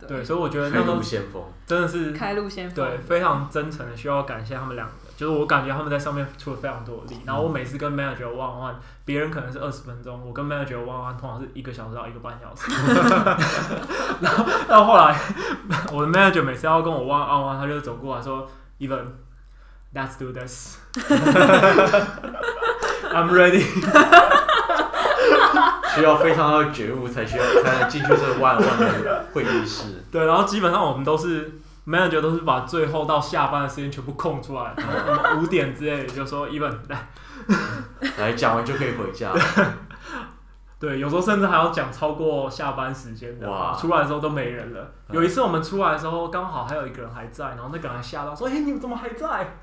[0.08, 0.86] 对，所以我觉得那个
[1.68, 4.94] 真的是开路先锋，对，非常真诚的需要感谢他们两个。
[5.18, 12.72] 就是我感觉他们在上面出了非常多的力，然后我每次跟 manager on one，别人可能是二十分钟，我跟 manager on one 通常是一个小时到一个半小时。
[14.22, 15.20] 然后到后来，
[15.92, 20.80] 我的 manager 每次要跟我 one on one，他就走过来说，Even，let's do this，I'm
[23.36, 23.66] ready。
[26.00, 30.04] 需要非常的觉悟才需要才能进去这个 on one 的会议室。
[30.12, 31.60] 对，然后基本上我们都是。
[31.88, 34.76] manager 都是把最后到下班的时间全部空出来，
[35.42, 37.10] 五点之类就说 Even 来，
[38.20, 39.34] 来讲完就可以回家。
[40.78, 44.92] 对，有时候甚至还要讲超过下班时间的，哇，出来的时候都没人了。
[45.10, 49.58] 有一次我们出来的时候，刚好还有一个人还在，然后那个人还吓到说：“哎、欸，你们怎么还在？”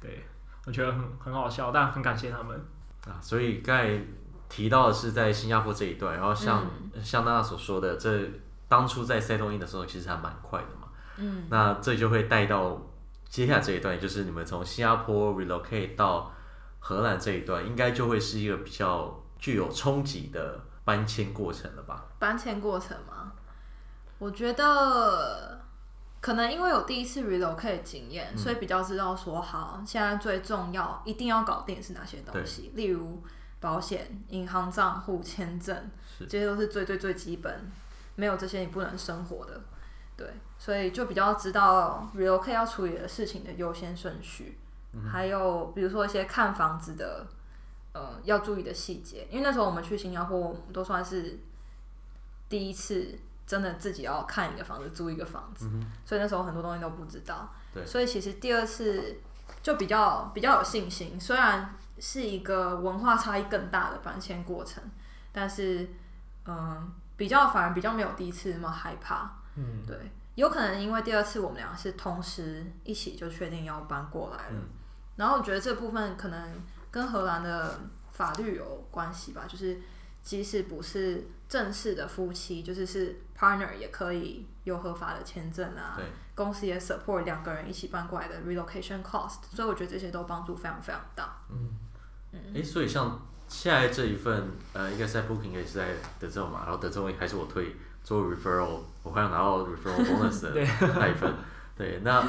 [0.00, 0.24] 对，
[0.66, 2.58] 我觉得很很好笑，但很感谢他们
[3.06, 3.20] 啊。
[3.20, 4.00] 所以刚才
[4.48, 8.28] 提到的是在新加坡这一段，然后像、嗯、像娜娜所说的这。
[8.70, 10.88] 当初在 settle in 的时候，其实还蛮快的嘛。
[11.16, 12.78] 嗯，那这就会带到
[13.26, 16.30] 接下来这一段，也就是你们从新加坡 relocate 到
[16.78, 22.04] 荷兰这一段，应该就会是一个比较具有冲击的搬迁过程了吧？
[22.18, 23.32] 搬迁过程吗？
[24.18, 25.58] 我觉得
[26.20, 33.22] 可能因为有第一次 relocate 经验，所以比较知道说，好，现在最重要一定要搞定是哪些东西，例如
[33.60, 35.90] 保险、银行账户、签证，
[36.20, 37.70] 这些都是最最最基本。
[38.16, 39.60] 没有这些，你不能生活的，
[40.16, 40.26] 对，
[40.58, 44.58] 所以就比较知道 relocate 要处理的事情的优先顺序，
[44.92, 47.28] 嗯、还有比如说一些看房子的，
[47.92, 49.28] 呃，要注意的细节。
[49.30, 51.38] 因为那时候我们去新加坡，我们都算是
[52.48, 53.16] 第一次
[53.46, 57.48] 真的自己要看一个房子，租一个房子，嗯、所以那时候很多东西都不知道。
[57.72, 59.20] 对，所以其实第二次
[59.62, 64.82] 就比较比较有信心，虽然是一个文化差异更大的搬迁过程，
[65.32, 65.82] 但是，
[66.44, 66.92] 嗯、呃。
[67.18, 69.98] 比较反而比较没有第一次那么害怕，嗯，对，
[70.36, 74.68] 有可能因为第二次我们俩是同时一起就确定要搬过来了，嗯，
[75.16, 77.80] 然后我觉得这部分可能跟荷兰的
[78.12, 79.80] 法律有关系吧，就是
[80.22, 86.04] 即使不是正式的夫妻，就是是 partner 也可以有合法的签证啊，对，
[86.36, 91.70] 公司也 support 两个人一起搬过来的 relocation cost，所以我觉得这些都帮助非常非常大，嗯，
[92.32, 93.20] 嗯，诶，所以像。
[93.50, 95.88] 现在这一份，呃，应该是在 Booking，也是在
[96.20, 101.32] 德州嘛，然后德州还是我推做 referral，我快要拿到 referral bonus 的那一份，
[101.74, 102.22] 对，那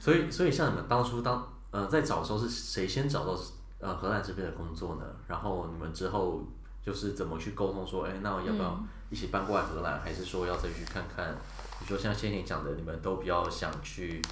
[0.00, 3.38] 所以所以像你们当初当呃在找的时候是谁先找到
[3.80, 5.04] 呃荷兰这边的工作呢？
[5.28, 6.42] 然后你们之后
[6.82, 11.34] 就是怎么去沟通说，哎，那我要不要一起搬过来荷兰，还是说要再去看看？
[11.78, 14.22] 比如说像先前讲的，你们都比较想去，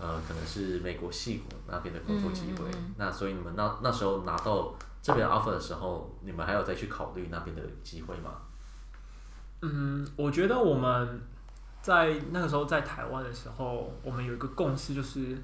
[0.00, 2.64] 呃，可能是美国矽谷那边的工作机会，
[2.96, 4.74] 那所以你们那那时候拿到。
[5.02, 8.32] 这边 offer 的时候，你们还有再去考虑那边的机会吗？
[9.62, 11.22] 嗯，我觉得我们
[11.80, 15.38] 在那个时候在台湾的时候，我们有一个共识，就是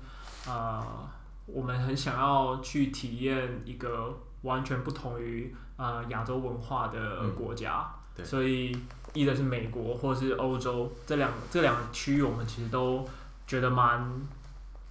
[0.46, 1.08] 啊、呃，
[1.46, 7.90] 我们很想要去体验一个完全不同于啊、呃、亚洲文化的国家。
[8.18, 8.76] 嗯、所以，
[9.14, 13.08] 一的是美国或是欧洲这两这两个区域，我们其实都
[13.46, 14.06] 觉得蛮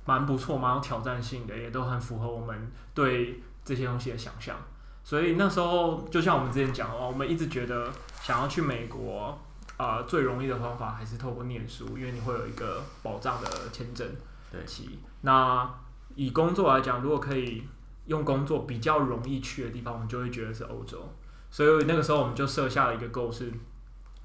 [0.05, 3.41] 蛮不错，蛮有挑战性的，也都很符合我们对。
[3.65, 4.55] 这些东西的想象，
[5.03, 7.91] 所以那时候就像我们之前讲的话，我们一直觉得
[8.21, 9.35] 想要去美国，
[9.77, 14.07] 啊、呃，最容易的方法还是透过念书，因为你会有一个保障的签证
[14.67, 14.85] 期。
[14.85, 15.67] 对，那
[16.13, 17.63] 以工作来讲，如果可以
[18.05, 21.01] 用工作比较容易去的地方，我们就会觉得是欧洲。
[21.49, 23.51] 所以那个时候我们就设下了一个 goal 是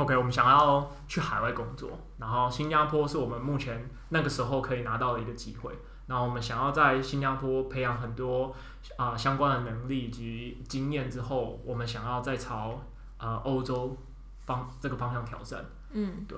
[0.01, 5.79] ，OK，我们想要去海外工作，然后新加坡是我们目前那个时候可以拿到的一个机会。
[6.07, 8.53] 然后我们想要在新加坡培养很多
[8.97, 12.71] 啊、呃、相关的能力以及经验之后，我们想要再朝
[13.17, 13.97] 啊、呃、欧洲
[14.45, 15.65] 方这个方向挑战。
[15.93, 16.37] 嗯，对。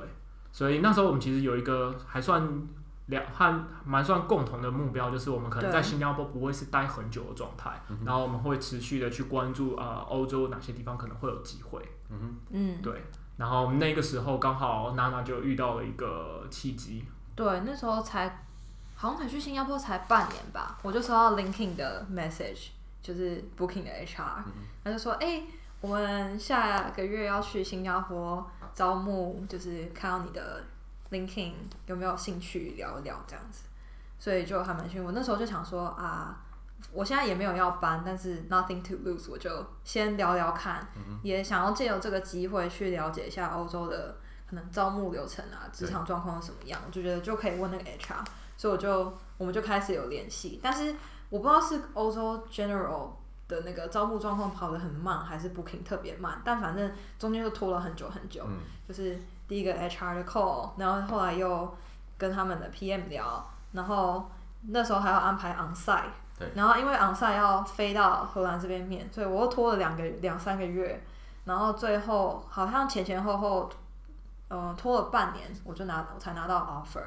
[0.53, 2.47] 所以那时候我们其实有一个还算
[3.07, 11.81] 两还蛮算共同的目标，就是我们可能在新加坡不会是待很久的状态，然后我们会持续的去关注啊、呃、欧洲哪些地方可能会有机会。
[12.11, 13.03] 嗯嗯，对。
[13.43, 17.05] 然后那个时候刚好娜娜就遇到了一个契机。
[17.35, 18.39] 对，那时候才。
[18.95, 22.69] 好像才去新加坡才半年吧，我就收到 LinkedIn 的 message，
[23.03, 24.45] 就是 Booking 的 HR，
[24.85, 25.47] 他就说：“哎、欸，
[25.81, 30.63] 我们下个月要去新加坡招募，就是看到你的
[31.11, 31.55] LinkedIn
[31.87, 33.65] 有没有兴趣聊一聊这样子。”
[34.21, 35.05] 所以就还蛮幸运。
[35.05, 36.39] 我那时候就想说啊，
[36.93, 40.87] 我现在也没有要搬，但是 nothing to lose，我就先聊聊看，
[41.23, 44.17] 也想要借由这个机会去了解一下欧洲的
[44.49, 48.25] 可能招募流程啊，职场状况是什么样，我就觉得就可以问那个 HR。
[48.55, 50.95] 所以我就我们就开始有联系，但是
[51.31, 53.09] 我不知道是欧洲 general
[53.49, 58.45] 的那个招募状况跑得很慢，还是 booking 特别慢，但反正中间就拖了很久很久。
[58.47, 59.19] 嗯、就是
[59.49, 61.75] 第一个 HR 的 call，然后后来又
[62.17, 64.31] 跟他们的 PM 聊，然后
[64.69, 65.53] 那时候还要安排
[66.55, 71.03] 然后因为 onsite 要飞到荷兰这边面，所以我又拖了两个两三个月，
[71.45, 73.71] 然后最后好像前前后后，
[74.49, 77.05] 呃，拖了半年，我就拿我才拿到 offer，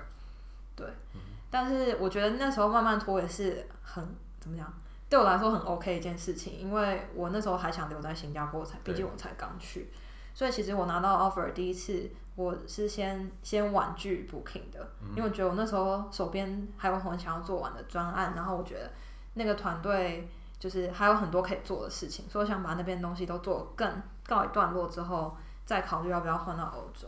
[0.75, 0.87] 对。
[1.13, 4.05] 嗯但是我觉得那时候慢慢拖也是很
[4.41, 4.73] 怎么讲，
[5.07, 9.89] 对我来说很 OK 一件事情，因为我那时候还想留在新加坡，才毕竟我才刚去，
[10.33, 14.85] 所以其实我拿到 offer 第一次，我是先先婉拒 booking 的，
[15.15, 18.91] 因为我觉得我那时候手边还有很想要做完的专案，然后我觉得
[19.35, 20.27] 那个团队
[20.59, 27.07] 就是还有很多可以做的事情，所以我想把那边东西都做更告一段落之后，再考虑要不要换到欧洲。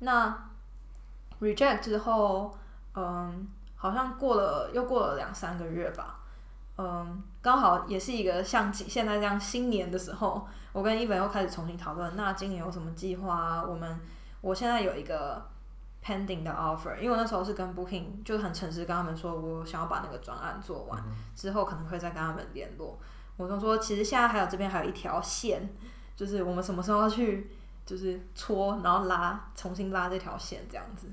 [0.00, 0.36] 那
[1.40, 2.54] reject 之后，
[2.94, 3.48] 嗯。
[3.82, 6.20] 好像过了又过了两三个月吧，
[6.76, 13.64] 嗯，刚好也是一个像现在这样新年的时候，我跟伊文又开始重新讨论，那今年有什么计划啊？
[13.66, 13.98] 我们
[14.42, 15.42] 我现在有一个
[16.04, 21.02] pending 的 offer，因为我那时候是跟 Booking 就很诚实跟他们说，我想要把那个专案做完，
[21.34, 22.98] 之后可能会再跟他们联络。
[23.36, 25.68] 我就说，其实现在还有这边还有一条线，
[26.16, 27.50] 就是我们什么时候要去，
[27.86, 31.08] 就是搓然后拉，重新拉这条线这样子。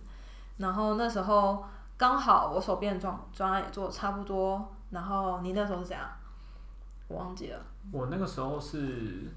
[0.58, 1.66] 然后那时候。
[2.00, 6.08] 刚好我手边的专专案也做的差不多，然后你那时候是怎样？
[7.08, 7.60] 我忘记了。
[7.92, 9.32] 我那个时候是，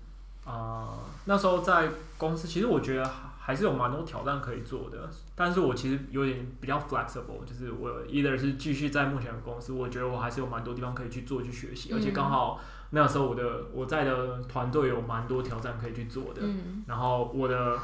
[0.45, 3.11] 啊、呃，那时候在公司，其实我觉得
[3.51, 12.61] 还是有蛮多挑战可以做的，但是我其实有点比较 flexible，就是我 either 是继续在目前的公司，我觉得我还是有蛮多地方可以去做去学习，嗯、而且刚好
[12.91, 17.77] 那个时候我的我在的团队有蛮多挑战可以去做的，嗯、然后我的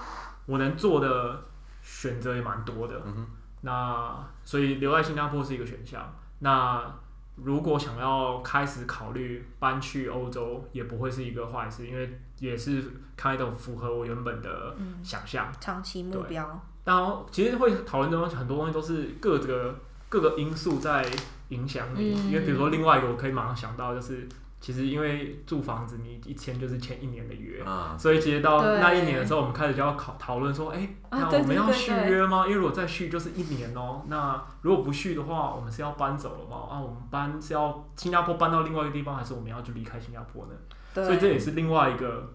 [0.47, 1.43] 我能做的
[1.83, 3.03] 选择也蛮多的。
[3.05, 3.27] 嗯
[3.63, 6.15] 那所以留在新加坡是一个选项。
[6.39, 6.95] 那
[7.37, 12.83] 如果想要开始考虑搬去欧洲，也不会是一个坏事，因为也是
[13.17, 16.61] kind of 符合我原本的想象、嗯、长期目标。
[16.85, 21.05] 然后其实会讨论的东西，很多东西都是各个各个因素在
[21.51, 22.15] 影响你。
[22.15, 24.29] 嗯、因为比如说另外一个，我可以马上想到就是。
[24.67, 32.45] 其实因为住房子，你一签就是签一年的约，啊、所以其实到那一年的时候，我们开始就要考讨论说，哎、欸，那我们要续约吗？
[32.45, 34.05] 因为如果再续就是一年哦、喔。
[34.09, 36.67] 那如果不续的话，我们是要搬走了吗？
[36.69, 40.53] 啊，我们搬是要新加坡搬到另外一个地方，还是我们要就离开新加坡呢？
[40.95, 42.29] 所以这也是另外一个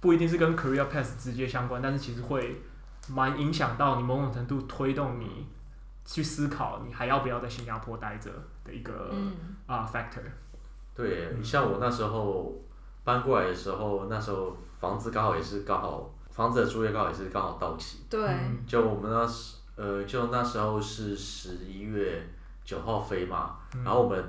[0.00, 2.60] 不一定是跟 career path 直接相关，但是其实会
[3.08, 5.46] 蛮影响到你某种程度推动你
[6.04, 8.30] 去思考你还要不要在新加坡待着
[8.62, 9.10] 的一个
[9.66, 10.20] 啊、嗯 uh, factor。
[10.98, 12.52] 对，像我那时候
[13.04, 18.00] 搬过来的时候，那时候房子刚好也是刚好房子的租约刚好也是刚好到期。
[18.10, 18.20] 对。
[18.66, 22.28] 就我们那时呃，就那时候是十一月
[22.64, 24.24] 九号飞嘛，嗯、然后我们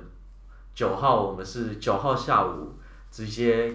[0.76, 2.72] 九号我们是九号下午
[3.10, 3.74] 直接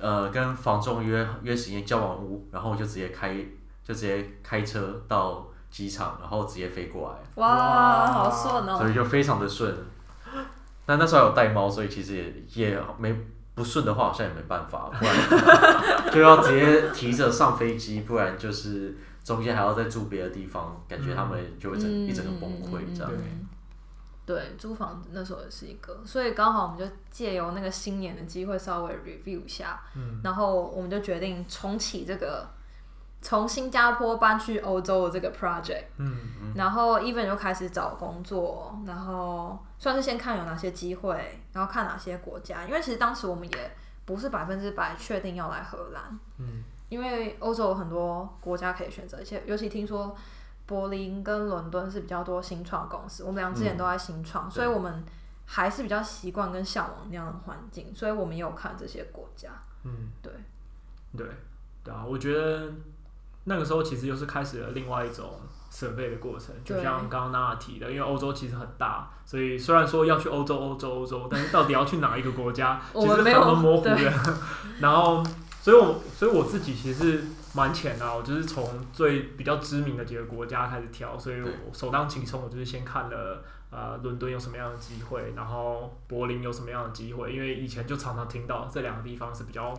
[0.00, 3.34] 呃跟房仲约约时间交完屋，然后我就直接开
[3.82, 7.18] 就直接开车到机场，然后直接飞过来。
[7.34, 8.78] 哇，哇好顺哦！
[8.78, 9.76] 所以就非常的顺。
[10.86, 12.16] 但那时候有带猫，所以其实
[12.54, 13.14] 也也没
[13.54, 23.10] 不顺的话，好像也没办法，不然 就要直接提着上飞机，不然就是中间还要再住别的地方，感觉他们就会整、嗯、一整个崩溃这样。
[24.26, 32.48] 对，租房子那时候也是一个，所以刚好我们就借由那个新年的机会稍微 review 一下，嗯、然后我们就决定重启这个。
[33.26, 42.64] 从新加坡搬去欧洲的这个 project，嗯嗯、然后 Even 就开始找工作，然后算是先看有哪些机会，然后看哪些国家。
[42.64, 43.76] 因为其实当时我们也
[44.06, 50.16] 不是百分之百确定要来荷兰，嗯，因为欧洲有很多国家可以选择，而且尤其听说
[50.64, 55.04] 柏林跟伦敦是比较多新创公司，我们俩之前都在新创，嗯，所以我们
[55.44, 59.50] 还是比较习惯跟向往那样的环境，所以我们也有看这些国家。
[59.82, 60.32] 嗯，对，
[61.14, 61.26] 对，
[61.84, 62.72] 对啊，我觉得
[63.44, 65.42] 那个时候其实又是开始了另外一种。
[65.74, 74.12] Survey 的过程，就像刚刚娜娜提的，因为欧洲其实很大，所以虽然说要去欧洲、欧洲、欧洲，但是到底要去哪一个国家， 其实很模糊的。
[74.78, 75.20] 然后，
[75.60, 89.70] 所以我所以我自己其实蛮浅的，我就是从最比较知名的几个国家开始挑，所以我首当其冲，我就是先看了呃伦敦有什么样的机会，然后柏林有什么样的机会，因为以前就常常听到这两个地方是比较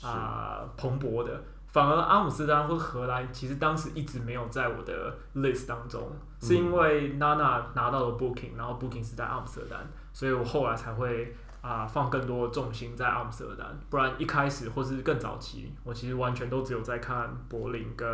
[0.00, 1.42] 啊、呃、蓬勃的。
[1.72, 6.10] 反而阿姆斯特丹或荷兰，其实当时一直没有在我的 list 当中，
[6.40, 9.78] 是因为娜娜拿到了 booking，然后 booking 是在阿姆斯特丹，
[10.12, 18.08] 所以我后来才会啊、呃、放更多的重心在阿姆斯特丹，不然一开始或是更早期，我其实完全都只有在看柏林跟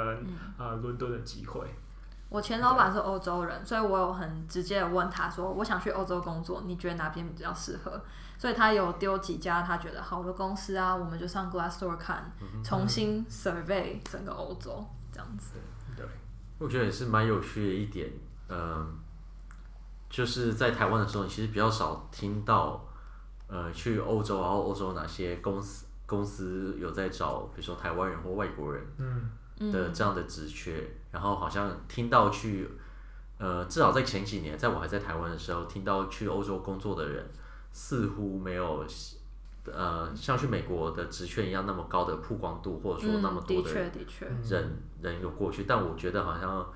[0.58, 1.66] 啊伦敦的机会。
[2.28, 8.02] 我前老板是欧洲人，所以我有很直接的问他说：“我想去欧洲工作，你觉得哪边比较适合？”
[8.38, 12.30] 所以他有丢几家他觉得好的公司啊，我们就上 Glassdoor 看，
[12.64, 15.54] 重新 survey 整个欧洲这样子。
[15.96, 16.06] 对，
[16.58, 18.10] 我觉得也是蛮有趣的一点，
[18.48, 18.98] 嗯，
[20.08, 22.84] 就是在台湾的时候，你其实比较少听到，
[23.46, 29.30] 呃，去欧洲，然后欧洲哪些公司公司有在找，比如说台湾人或外国人，嗯。
[29.72, 32.68] 的这样的职缺，然后好像听到去，
[33.38, 37.26] 呃，至少在前几年，在我还在台湾的时候，听到去欧洲工作的人，
[37.76, 38.82] 似乎没有，
[39.66, 43.92] 呃，像去美国的职缺一样那么高的曝光度，或者说那么多的人，
[44.48, 45.64] 人人有过去。
[45.64, 46.66] 但我觉得好像，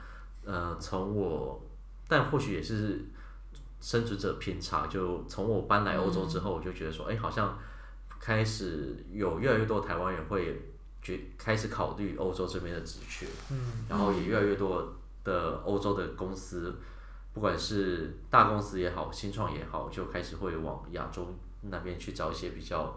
[0.44, 1.58] 呃，从我，
[2.06, 3.06] 但或许也是
[3.80, 7.58] 生存者偏差，就从我搬来欧洲之后，我就觉得说，哎，好像
[8.20, 10.60] 开始有越来越多台湾人会。
[11.02, 14.86] 觉开始考虑欧洲这边的职缺，嗯，然后也越来越多
[15.24, 16.76] 的欧洲的公司，
[17.32, 22.94] 不管是大公司也好，新创也好，就开始会往亚洲那边去找一些比较，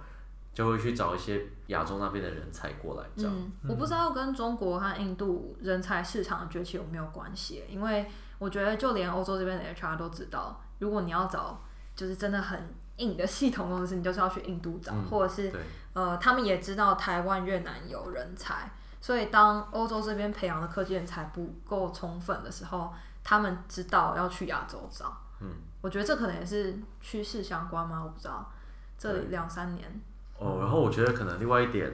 [0.54, 3.08] 就会去找一些亚洲那边的人才过来。
[3.16, 8.06] 这样，嗯，我不知道跟中国和印度人才市场的崛起有没有关系，因为
[8.40, 11.62] 我觉得就连欧洲这边的 HR 都知道，如果你要找
[11.96, 15.52] 就是真的很硬的系统公司，你就是要去印度找，嗯，或者是。
[15.94, 22.92] 呃，他们也知道台湾、越南有人才，所以当欧洲这边培养的科技人才不够充分的时候，
[23.24, 25.16] 他们知道要去亚洲找。
[25.40, 25.50] 嗯，
[25.82, 28.02] 我觉得这可能也是趋势相关吗？
[28.04, 28.52] 我不知道。
[28.98, 30.02] 这两三年。
[30.38, 31.92] 哦，然后我觉得可能另外一点，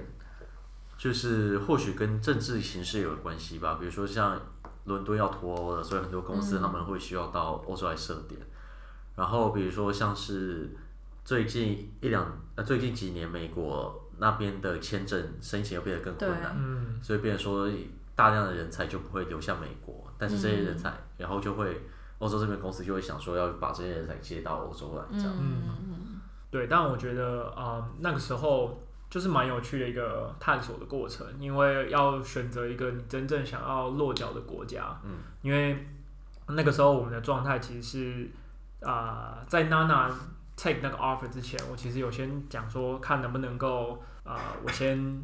[0.97, 3.77] 就是或许跟政治形势有关系吧。
[3.79, 4.39] 比如说像
[4.85, 8.39] 伦敦要脱欧了，所以很多公司他们会需要到欧洲来设点。
[8.41, 8.47] 嗯。
[9.15, 10.69] 然后比如说像是。
[11.25, 12.25] 最近一两
[12.55, 17.69] 呃，最近几年，美国那边的签证申请又变得更困难，嗯，所以变成说
[18.15, 21.79] 大量的人才就不会流向美国，但是这些人才，嗯、然后就会
[22.17, 35.87] 欧洲这边公司就会想说要把这些人才接到欧洲来，这样，嗯，对，但我觉得啊、呃，那个时候就是蛮有趣的一个探索的过程，因为要选择一个你真正想要落脚的国家，嗯，因为
[36.47, 38.29] 那个时候我们的状态其实是
[38.81, 40.09] 啊、呃，在娜娜。
[40.61, 43.93] take 那个 offer 之前，我其实有先讲说，看能不能够
[44.25, 45.23] 啊、呃，我先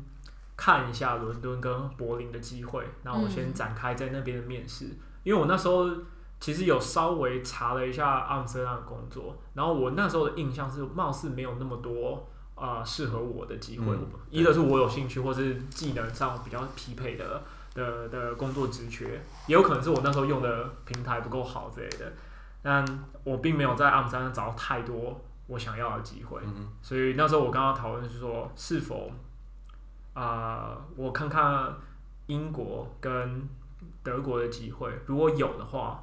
[0.56, 5.86] 看一下伦敦跟柏林的机会，然后我先展开在那边的面试，嗯，因为我那时候
[6.40, 22.14] 其实有稍微查了一下阿姆斯特丹的工作，然后我那时候的印象是，貌似没有那么多啊呃、适合我的机会，嗯，一个是我有兴趣，或是技能上比较匹配的的的工作职缺，也有可能是我那时候用的平台不够好之类的。
[22.62, 22.86] 但
[23.24, 29.12] 我并没有在阿姆斯特丹找到太多我想要的机会，嗯，所以那时候我刚刚讨论是说，是否
[30.14, 31.74] 啊、呃，我看看
[32.28, 33.48] 英国跟
[34.06, 36.02] 德国的机会，如果有的话，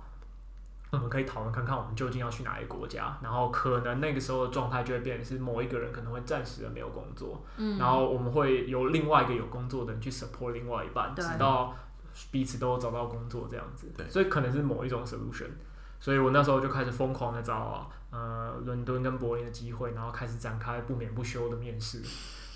[0.90, 11.74] 我们可以讨论看看我们究竟要去哪一个国家，然后可能那个时候的状态就会变成是某一个人可能会暂时的没有工作，嗯，然后我们会有另外一个有工作的人去 support 另外一半，直到
[12.30, 15.48] 彼此都找到工作这样子，对，所以可能是某一种 solution。
[15.98, 22.02] 所以我那时候就开始疯狂的找呃伦敦跟柏林的机会，然后开始展开不眠不休的面试，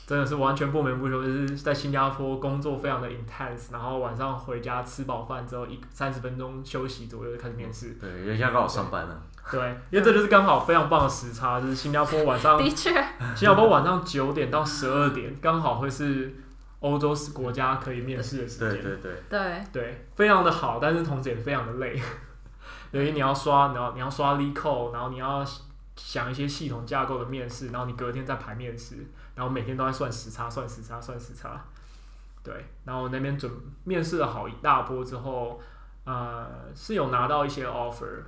[0.07, 7.91] 真的是完全不眠不休，就是在新加坡工作非常的 intense，然后晚上回家吃饱饭之后一三十分钟休息左右就开始面试。
[8.01, 9.21] 对，因为现在刚好上班了。
[9.51, 12.93] 对，因为这就是刚好非常棒的时差，就是新加坡晚上的确，
[13.35, 16.35] 新加坡晚上九点到十二点刚好会是
[16.79, 18.71] 欧洲国家可以面试的时间。
[18.71, 22.01] 对对对对对，非常的好，但是同时也非常的累。
[22.93, 25.45] 等于你要刷，然后你要刷 LeetCode，然后你要
[25.97, 28.97] 想一些系统架构的面试，然后你隔天再排面试，
[29.37, 31.65] 然后每天都在算时差，算时差，算时差。
[32.43, 33.51] 对，然后那边准
[33.85, 35.61] 面试了好一大波之后，
[36.05, 38.23] 呃，是有拿到一些 offer，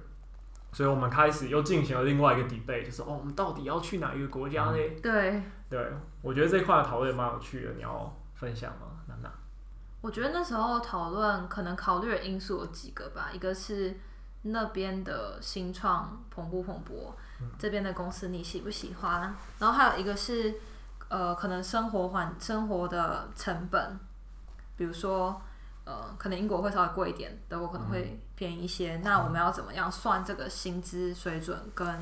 [0.72, 4.76] 所以我们开始又进行了另外一个 debate，就是哦，我们到底要去哪一个国家呢？
[5.02, 8.88] 对，对，我觉得这块的讨论蛮有趣的，你要分享吗？
[9.06, 9.32] 娜娜？
[10.00, 13.96] 我觉得那时候讨论可能考虑的因素有几个吧，一个是
[14.42, 20.54] 那边的新创蓬勃蓬勃，嗯、这边的公司你喜不喜欢，然后还有一个是
[21.08, 23.98] 呃，可能生活环生活的成本。
[24.76, 25.40] 比如说，
[25.84, 28.96] 呃，可能英国会稍微贵一点，德国可能会便宜一些。
[28.96, 31.98] 嗯、那我们要怎么样算这个薪资水准跟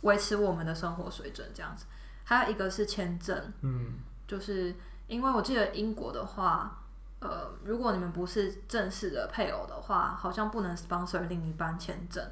[0.00, 1.84] 维持我们的生活水准这样子？
[2.24, 4.74] 还有一个是签证，嗯，就是
[5.06, 6.78] 因为我记得英国的话，
[7.20, 12.26] 呃，如果你们不是正式的配偶的话，好像不能 sponsor 另一半签证，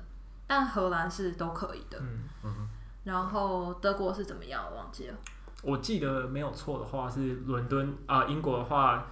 [0.46, 1.98] 但荷兰是都可以的。
[2.00, 2.68] 嗯嗯。
[3.04, 4.64] 然后德国是怎么样？
[4.70, 5.16] 我忘记了。
[5.64, 9.06] 我记得没有错的话是伦敦啊、呃，英国的话。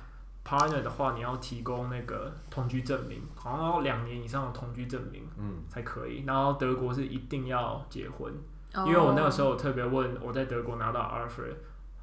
[0.45, 6.25] partner 的话，你要提供那个同居证明，好像要两年以上的同居证明，嗯，才可以。
[6.27, 8.35] 然后德国是一定要结婚，
[8.75, 11.55] 哦、因为我那个时候特别问我在德国拿到 offer，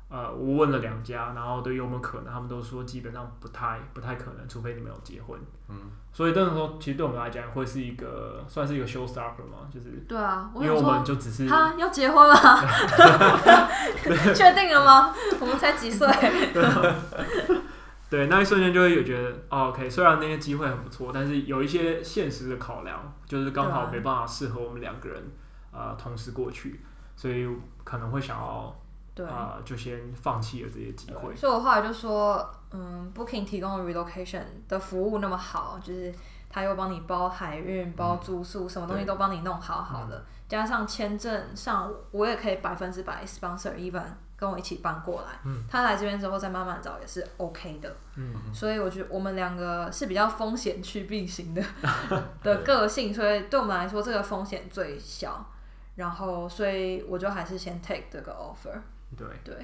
[0.09, 5.75] 呃，我问了两家，然后对有没有可能，他们都说基本上不太不太可能，除非你们有结婚，嗯。
[6.11, 12.35] 所以那个时候其实对我们来讲会是一个算是一个 showstopper 嘛，就是对啊，因为我们就只是他要结婚了，
[14.33, 15.13] 确定了吗？
[15.39, 16.07] 我们才几岁？
[18.09, 25.21] 对，那一瞬间就会有觉得，哦，OK，虽然那些机会很不错，但是有一些现实的考量，就是刚好没办法适合我们两个人，
[25.71, 26.81] 呃，同时过去，
[27.15, 27.47] 所以
[27.83, 28.75] 可能会想要，
[29.13, 31.35] 对，呃，就先放弃了这些机会。
[31.35, 36.13] 所以我后来就说，嗯，Booking 提供的 relocation 的服务那么好，就是
[36.49, 44.03] 他又帮你包海运、包住宿，嗯、什么东西都帮你弄好好的，加上签证上，我也可以百分之百 sponsor even。
[44.39, 51.61] 跟我一起搬过来，嗯、他来这边之后再慢慢找也是 OK 的，嗯、所以我觉得我们两个是比较风险去并行的
[52.41, 55.45] 的个性，所以对我们来说这个风险最小，
[55.95, 58.79] 然后所以我就还是先 take 这个 offer。
[59.17, 59.27] 对。
[59.43, 59.55] 对，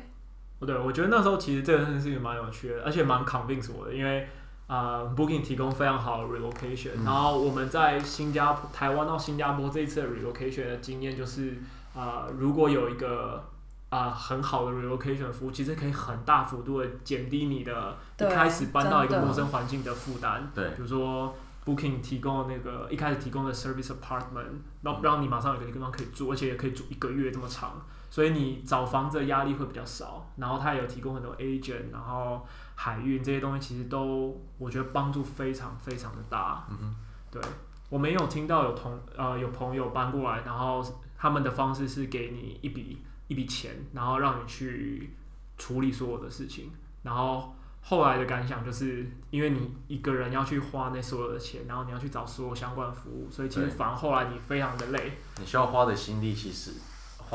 [0.60, 4.28] 哦对，我觉得那时候其实这个事情蛮有趣的，而且蛮 convince 我的，因为
[4.68, 11.58] 啊、呃、Booking 提供非常好的 relocation，、嗯、然后我们在新加坡、台湾到新加坡这一次的 relocation 的经验就是
[11.94, 13.44] 啊、呃，如果有一个
[13.90, 20.50] 啊、呃，很好的 relocation 服务，其实可以很大幅度的减低你的一开始搬到一个陌生环境的负担。
[20.56, 21.36] 对，比如说
[21.66, 27.86] Booking 提供那个一开始提供的 service apartment，让让你马上有个地方可以住，而且也可以住一个月这么长，
[28.16, 30.32] 所以你找房子的压力会比较少。
[30.38, 36.66] 然后他也有提供很多 agent，然后海运这些东西，其实都我觉得帮助非常非常的大。
[36.70, 36.96] 嗯，
[37.30, 37.42] 对，
[37.90, 40.82] 我没有听到有同呃有朋友搬过来，然后
[41.18, 43.04] 他们的方式是给你一笔。
[43.28, 45.10] 一笔钱，然后让你去
[45.58, 46.70] 处理所有的事情，
[47.02, 55.14] 然后后来的感想就是，因为你一个人要去花那所有的钱，然后你要去找所有相关服务，所以其实反而后来你非常的累。
[55.40, 56.74] 你需要花的心力，其实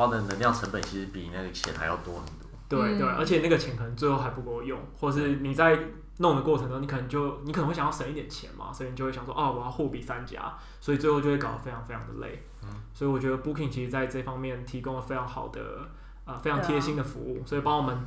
[0.00, 2.48] 花的能量成本，其实比那个钱还要多很多。
[2.68, 5.78] 对对，而且那个钱可能最后还不够用，或是你在
[6.18, 12.42] 弄的过程中，你可能就你可能会想要省一点钱嘛，所以你就会想说，哦，我要货比三家，所以最后就会搞得非常非常的累。
[12.62, 15.60] 嗯，所以我觉得 Booking 其实在这方面提供了非常好的
[16.24, 17.98] 啊、呃，非常贴心的服务，啊、所以帮我们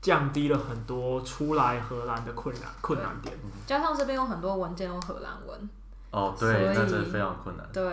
[0.00, 3.36] 降低了很多出来荷兰的困难困难点。
[3.66, 5.68] 加上这边有很多文件用荷兰文。
[6.10, 7.68] 哦，对，那真的非常困难。
[7.72, 7.84] 对。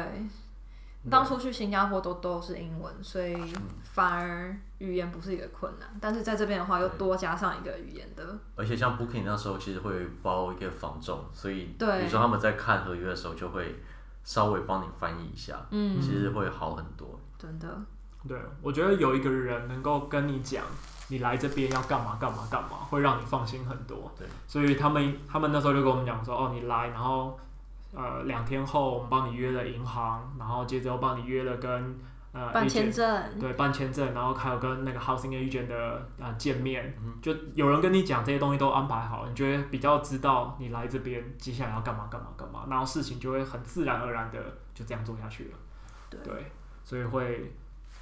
[1.09, 3.35] 当初去新加坡都都是英文，所以
[3.83, 5.89] 反而语言不是一个困难。
[5.99, 8.23] 但是在这边的话，又多加上一个语言的。
[8.55, 13.75] 而且像 Booking 那时候，其实会包一个房仲，所以比如说他们在看合约的时候，就会
[14.23, 17.19] 稍微帮你翻译一下，嗯，其实会好很多。
[17.37, 17.67] 真的。
[18.25, 20.63] 对，我觉得有一个人能够跟你讲，
[21.09, 24.09] 你来这边要干嘛干嘛干嘛，会让你放心很多。
[24.17, 27.37] 对，所以他们他们那时候就跟我们讲说，哦，你来，然后。
[27.93, 31.99] 呃，两天后我们帮你约了银行，然后接着又帮你约了跟
[32.31, 44.39] 呃办签证，对，办签证，然后还有跟那个 housing agent 的啊、呃、见面，嗯、就有人跟你讲这些东西都安排好，你觉得比较知道你来这边接下来要干嘛干嘛干嘛，然后事情就会很自然而然的
[44.73, 45.57] 就这样做下去了。
[46.09, 46.51] 对，对，
[46.83, 47.53] 所以会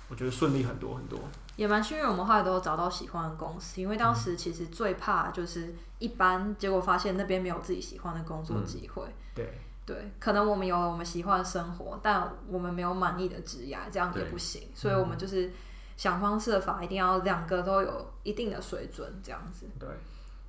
[0.08, 1.20] 我觉得顺利很多很多。
[1.58, 9.04] 也蛮幸运，我们后来都有找到喜欢的公司，因为当时其实最怕就是一般，结果发现那边没有自己喜欢的工作机会。
[9.04, 9.62] 嗯、对。
[9.86, 14.70] 对，可能我们有了我们喜欢的生活，但我们没有满意的职业，这样也不行。
[14.74, 15.52] 所以，我们就是
[15.98, 19.66] 想方设法，一定要两个都有一定的水准，这样子。
[19.80, 19.90] 对，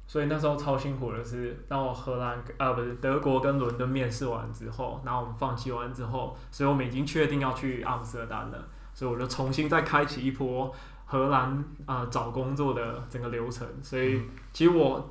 [0.06, 8.68] 所以那时候超辛苦的是，当我荷兰啊不是德国跟伦敦面试完之后，然后我们放弃完之后，所以我们已经确定要去阿姆斯特丹了。
[8.94, 10.70] 所以我就重新再开启一波
[11.06, 11.48] 荷兰
[11.86, 13.66] 啊、呃、找工作的整个流程。
[13.82, 14.20] 所以
[14.52, 15.10] 其实我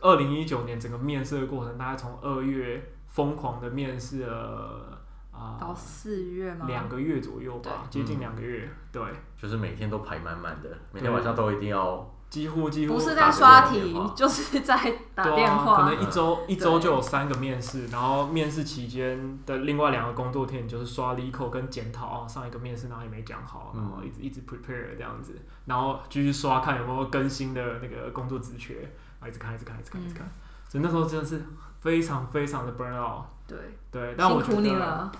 [0.00, 4.96] 二零一九年整个面试的过程，大概从二月疯狂的面试了。
[5.32, 6.66] 啊，到四月吗？
[6.66, 9.00] 两个月左右吧，接近两个月，对，
[9.40, 14.76] 就是每天都排满满的，每天晚上都一定要，几乎几乎不是在刷题，就是在
[15.14, 28.86] 打电话，可能一周一周就有三个面试，然后面试期间的另外两个工作天就是刷 LeetCode 跟检讨啊，上一个面试然后也没讲好，然后一直一直 prepare 这样子，然后继续刷看有没有更新的那个工作职缺，
[29.20, 30.28] 啊，一直看一直看一直看一直看，
[30.68, 31.42] 所以那时候真的是
[31.80, 33.58] 非常非常的 burn out，对。
[33.90, 35.10] 对，但我觉得。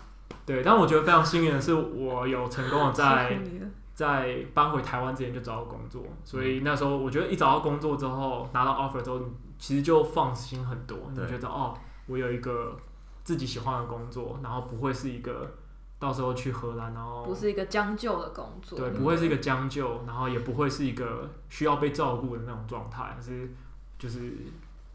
[0.47, 3.41] 对，但我觉得非常幸运的是，我有成功的在
[3.95, 9.21] 在搬回台湾之前就找到工作，所以那时候我觉得一找到工作之后，拿到 offer 之后，
[9.59, 10.97] 其实就放心很多。
[11.11, 12.77] 你觉得哦，我有一个
[13.23, 15.55] 自己喜欢的工作，然后不会是一个
[15.99, 23.53] 到时候去荷兰，然后不是一个将就的工作，对，不会是一个将就，然后也不会是一个需要被照顾的那种状态，可是
[23.99, 24.33] 就是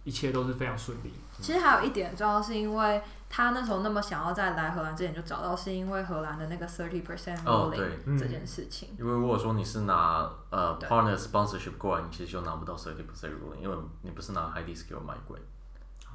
[0.06, 1.14] 一切都是非常顺利。
[1.42, 3.02] 其实还有一点，重要是因为。
[3.28, 8.96] 他那时候那么想要在来荷兰之前就找到，是因为荷兰的那个 thirty percent ruling 这件事情。
[8.98, 15.42] 因为如果说你是拿呃 partner sponsorship 过来，你其实就拿不到 thirty percent ruling，因为你不是拿 highly skilled migrant。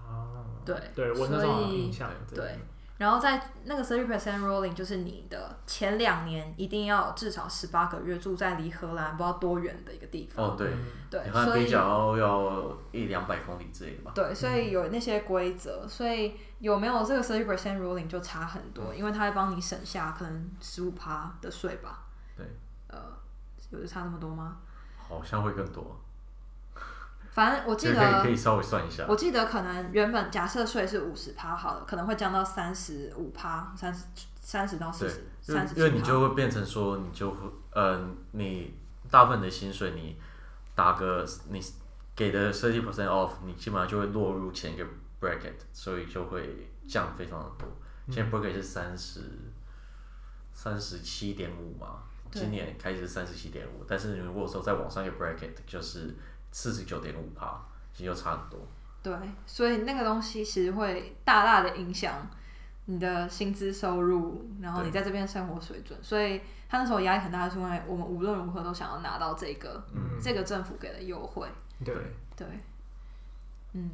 [0.03, 2.59] 哦，对，对我那时候印象对。
[3.01, 10.45] 然后在那个 thirty percent ruling，就是你的前两年一定要至少十八个月住在离荷兰不知道多远的一个地方。
[10.45, 10.71] 哦，对，
[11.09, 14.13] 对，所以要一两百公里之类的吧。
[14.15, 22.05] 对，所以有那些规则，所以有没有这个 thirty percent ruling 就差很多，因为它会帮你省下可能十五趴的税吧。
[22.37, 22.45] 对，
[22.89, 22.99] 呃，
[23.71, 24.59] 有的差那么多吗？
[24.99, 25.99] 好像会更多。
[27.41, 29.07] 反正我记得可以可以稍微算一下。
[29.09, 34.05] 我记得可能原本假设税是五十趴好了，可能会降到三十五趴，三十
[34.39, 35.75] 三十到四十，三十。
[35.75, 37.99] 因为你就会变成说，你就会，呃，
[38.33, 38.75] 你
[39.11, 40.19] 大部分的薪水你
[40.75, 41.59] 打个你
[42.15, 44.85] 给的 thirty percent off，你基本上就会落入前一个
[45.19, 47.67] bracket，所以就会降非常的多。
[48.11, 49.23] 现在 bracket 是三十
[50.53, 56.15] 三十七点五嘛，今年开始是三十七点五，但是如果说再往上一个 bracket 就是。
[56.53, 57.61] 四十九点五趴，
[57.93, 58.59] 其实就差很多。
[59.03, 59.13] 对，
[59.47, 62.29] 所以那个东西其实会大大的影响
[62.85, 65.99] 你的薪资收入，然后你在这边生活水准。
[66.03, 71.49] 所以他那时候压力很大，是因为我们无论如何都想要拿到这个，嗯、这个政府给的优惠。
[71.85, 71.95] 对
[72.37, 72.47] 对，
[73.73, 73.91] 嗯。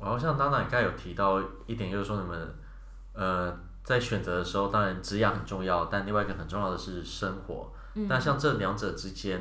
[0.00, 2.54] 然后像当然刚才有提到一点，就是说你们
[3.14, 7.72] 呃在选择的时候，当然职业很重要，但另外一个很重要的是生活。
[7.94, 9.40] 嗯、但像这两者之间。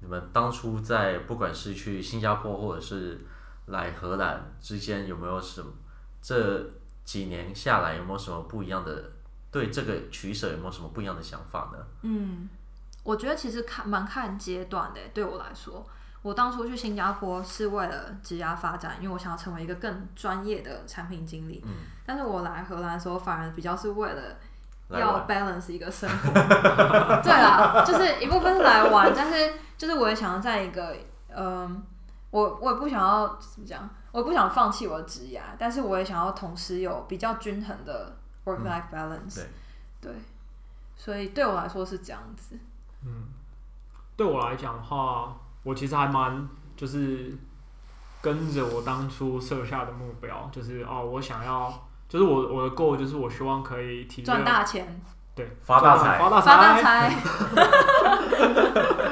[0.00, 3.20] 你们当初在不管是去新加坡或者是
[3.66, 5.70] 来荷兰之间，有没有什么？
[6.22, 6.64] 这
[7.04, 9.12] 几年下来有没有什么不一样的？
[9.50, 11.78] 对这个取舍有没有什么不一样的想法呢？
[12.02, 12.48] 嗯，
[13.02, 15.00] 我觉得其实看蛮看阶段的。
[15.12, 15.86] 对我来说，
[16.22, 21.62] 我当初去新加坡是为了职业发展，因为我想要成为一个更专业的产品经理。
[21.66, 21.72] 嗯，
[22.06, 24.36] 但是我来荷兰的时候，反而比较是为了。
[24.98, 26.32] 要 balance 一个生活，
[27.22, 30.96] 对啦，就是一部分是来玩，但是就是我也想要在一个，
[31.28, 31.82] 嗯，
[32.30, 39.48] 我我也不想要怎么讲，我也不想放弃我的职业，但是我也想要同时有比较均衡的 work life balance，、嗯、
[40.00, 40.14] 对，对，
[40.96, 42.58] 所以对我来说是这样子。
[43.04, 43.28] 嗯，
[44.16, 47.32] 对我来讲的话，我其实还蛮就是
[48.20, 51.72] 跟着我当初设下的目标，就是哦，我想要。
[52.10, 55.00] 就是我我的 goal 就是我希望可以体验赚大钱，
[55.32, 57.14] 对，发大财，发大财，发大财。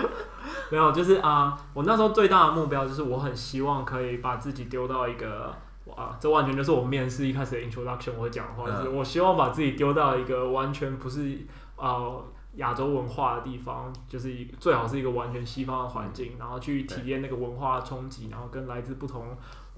[0.70, 5.54] 没有，就是啊、呃，我那时候最大的目标就是我很希望可以把自己丢到一个
[5.96, 11.46] 啊，这完全就是我面试一开始的 introduction 我讲的话，就是我希望把自己丢到一个完全不是
[11.76, 12.16] 啊
[12.56, 19.24] 亚洲文化的地方，就是一最好是一个完全西方的环境，然后去体验那个文化的冲击，然后跟来自不同。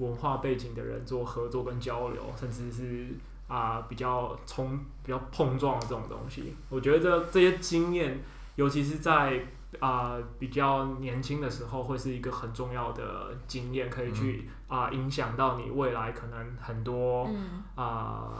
[0.00, 3.08] 文化背景的人做合作跟交流，甚至是
[3.46, 8.18] 啊、呃、比较冲、比较碰撞的这种东西，我觉得这这些经验，
[8.56, 9.42] 尤其是在
[9.78, 17.28] 啊、呃、比较年轻的时候，会是一个很重要的经验，可以去啊、呃、影响到你未来可能很多
[17.74, 17.84] 啊、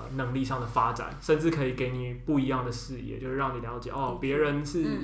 [0.01, 4.99] 呃、能力上的发展，甚至可以给你不一样的视野，就是让你了解哦，别人是。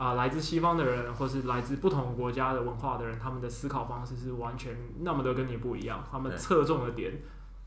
[0.00, 7.12] 啊、呃，来自西方的人，或是来自不同国家的文化的人，他们的思考方式是完全那么的跟你不一样，他们侧重的点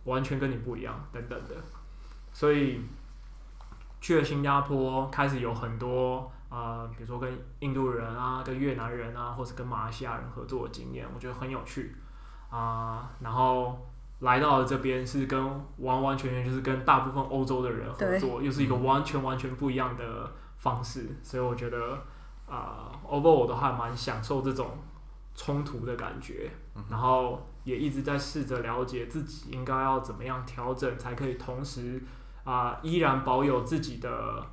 [0.05, 1.53] 完全跟你不一样，等等的。
[2.31, 2.81] 所以
[4.01, 11.95] 去了新加坡，开始有很多啊、呃，比如说跟印度人啊、跟越南人啊，或是跟马来西亚人合作的经验，我觉得很有趣
[12.49, 13.09] 啊、呃。
[13.19, 13.87] 然后
[14.21, 15.39] 来到了这边，是跟
[15.77, 20.31] 完完全全就是跟大部分欧洲的人合作，又是一个完全完全不一样的。
[20.63, 22.01] 方式，所以我觉得
[22.53, 24.77] 啊，over 我都还蛮享受这种
[25.33, 26.51] 冲突的感觉，
[26.87, 31.99] 然后也一直在试着了解自己应该要怎么样调整，才可以同时
[32.43, 34.45] 啊依然保有自己的，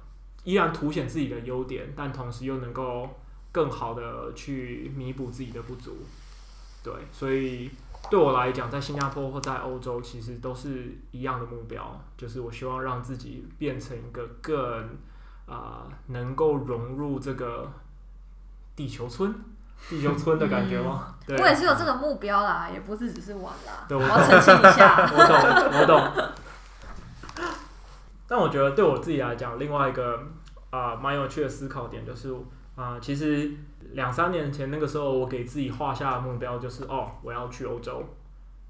[0.44, 3.06] 依然凸显自己的优点，但同时又能够
[3.52, 5.98] 更好的去弥补自己的不足。
[6.82, 7.70] 对，所以
[8.10, 14.56] 对我来讲，在新加坡或在欧洲，其实都是一样的目标，就是我希望让自己变成一个更
[15.44, 17.70] 啊、呃、能够融入这个
[18.80, 19.34] 地球村。
[19.90, 21.14] 地球村的感觉吗？
[21.26, 23.84] 嗯、对，我也是有这个目标啦，也不是只是玩啦。
[23.86, 24.96] 对，我要澄清一下。
[25.12, 27.44] 我懂，我懂。
[28.26, 30.18] 但我觉得对我自己来讲，另外一个
[30.70, 32.32] 啊蛮、呃、有趣的思考点就是
[32.74, 33.50] 啊、呃，其实
[33.92, 38.02] 两三年前那个时候，我给自己画下的目标就是哦，我要去欧洲。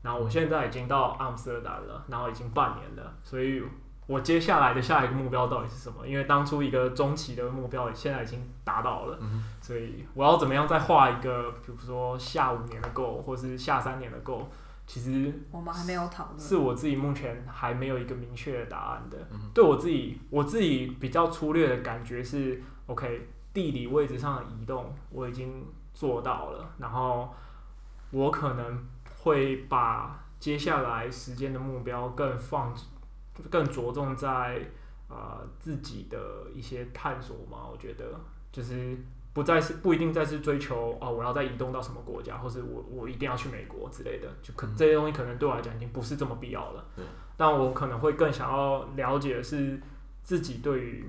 [0.02, 3.62] 然后我现在已经到阿姆斯特丹了，然后已经半年了，所以。
[4.10, 6.04] 我接下来的下一个目标到底是什么？
[6.04, 14.46] 因为当初一个中期的目标现在已经达到了，嗯、所以我要怎么样再画一个，比如说下五年的 goal，或是下三年的 goal，
[14.84, 19.16] 其实我们还没有讨论，是我自己目前还没有一个明确的答案的。
[19.30, 27.32] 嗯、对我自己，我自己比较粗略的感觉是，OK，地理位置上的移动我已经做到了，然后
[28.10, 28.84] 我可能
[29.20, 32.74] 会把接下来时间的目标更放。
[33.48, 34.60] 更着重在
[35.08, 36.18] 啊、呃、自己的
[36.54, 38.04] 一些探索嘛，我觉得
[38.52, 38.96] 就是
[39.32, 46.84] 不再是不一定再是追求啊、哦，我要再移动到什么国家，或是我我一定要去美国之类的，就可这些东西可能对我来讲已经不是这么必要了。
[46.96, 47.04] 嗯、
[47.36, 49.80] 但我可能会更想要了解的是
[50.22, 51.08] 自己对于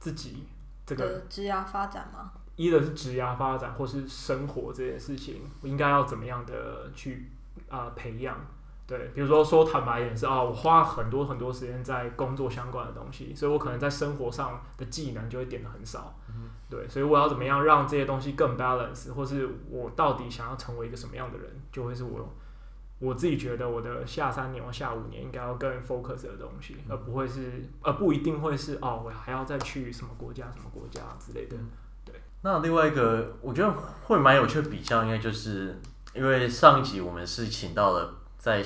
[0.00, 0.44] 自己
[0.84, 2.32] 这个职业发展吗？
[2.56, 7.30] 一的是职业发展，或是生活这件事情，我应该要怎么样的去
[7.68, 8.36] 啊、呃、培养？
[8.84, 16.14] 对，比如说说坦白一点是啊，我花很多很多时间在工作相关的东西，所以我可能在生活上的技能就会点的很少。
[16.28, 22.28] 嗯、对，所以我要怎么样让这些东西更 balance，或是我到底想要成为一个什么样的人，就会是我
[22.98, 31.56] 我自己觉得我的下三年或下五年应该要更 focus 的东西，而不会是，而不一定会是哦，我还要再去什么国家什么国家之类的。
[32.04, 32.14] 对。
[32.42, 33.72] 那另外一个我觉得
[34.04, 35.80] 会蛮有趣的比较，应该就是
[36.12, 38.18] 因为上一集我们是请到了。
[38.42, 38.60] 在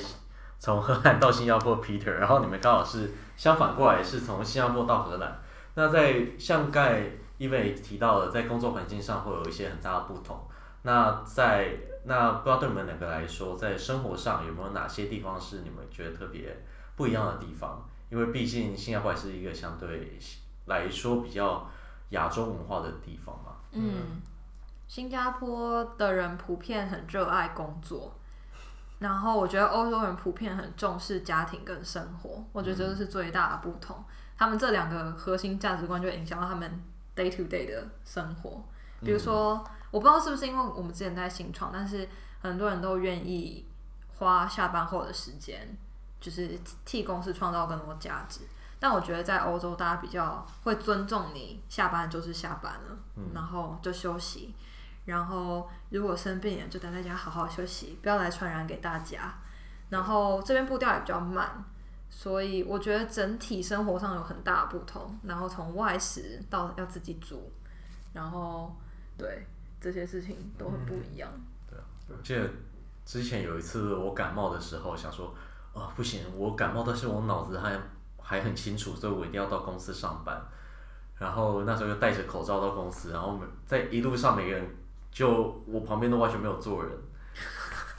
[0.57, 5.39] 从荷兰到新加坡，Peter，然后你们刚好是相反过来，是从新加坡到荷兰。
[5.75, 7.03] 那在像盖，
[7.37, 10.35] 因为提到的，在工作环境上会有一些很大的不同。
[10.81, 16.57] 那在那不知道对你们两个来说，在生活上有没有哪些地方是你们觉得特别
[16.95, 17.87] 不一样的地方？
[18.09, 20.17] 因为毕竟新加坡也是一个相对
[20.65, 21.69] 来说比较
[22.09, 23.51] 亚洲文化的地方嘛。
[23.73, 24.19] 嗯，
[24.87, 28.16] 新加坡的人普遍很热爱工作。
[28.99, 34.03] 然后我觉得欧洲人普遍很重视家庭跟生活，我觉得这是最大的不同。
[34.37, 36.83] 他们这两个核心价值观就影响到他们
[37.15, 38.63] day to day 的生活。
[39.01, 42.07] 比如说，我不知道是不是因为我们之前在新创，但是
[42.41, 43.67] 很多人都愿意
[44.15, 45.77] 花下班后的时间，
[46.19, 48.41] 就是替公司创造更多价值。
[48.79, 52.97] 但我觉得在欧洲，大家比较会尊重你下班就是下班了，
[53.33, 54.53] 然后就休息。
[55.07, 59.33] 然后，如果生病了，就待在家好好休息，不要来传染给大家。
[59.87, 61.63] 然后这边步调也比较慢，
[62.09, 65.17] 所以我觉得整体生活上有很大的不同。
[65.23, 67.49] 然后从外食到要自己煮，
[68.11, 68.75] 然后
[69.17, 69.47] 对
[69.79, 71.31] 这些事情都很不一样。
[71.69, 72.45] 对啊，我记得
[73.05, 75.33] 之前有一次我感冒的时候，想说，
[75.71, 77.79] 哦不行，我感冒，但是我脑子还
[78.21, 80.37] 还很清楚，所以我一定要到公司上班。
[81.17, 84.67] 然后那时候就戴着口罩到公司，然后在一路上每个人。
[85.11, 86.91] 就我旁边都完全没有坐人，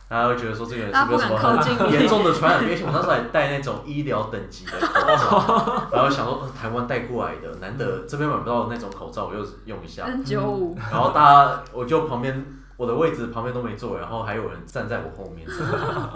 [0.09, 2.71] 大家会觉得说这个人是不是什么很严重的传染病？
[2.71, 10.07] 而且我当时还戴那种医疗等级的口罩， 然后想说台湾带过来的，难得这边买不到那种口罩，我就用一下。
[10.07, 10.77] N95。
[10.77, 12.47] 然后大家，我就旁边
[12.77, 15.47] 我的位置旁边都没坐，然后还有人站在我后面。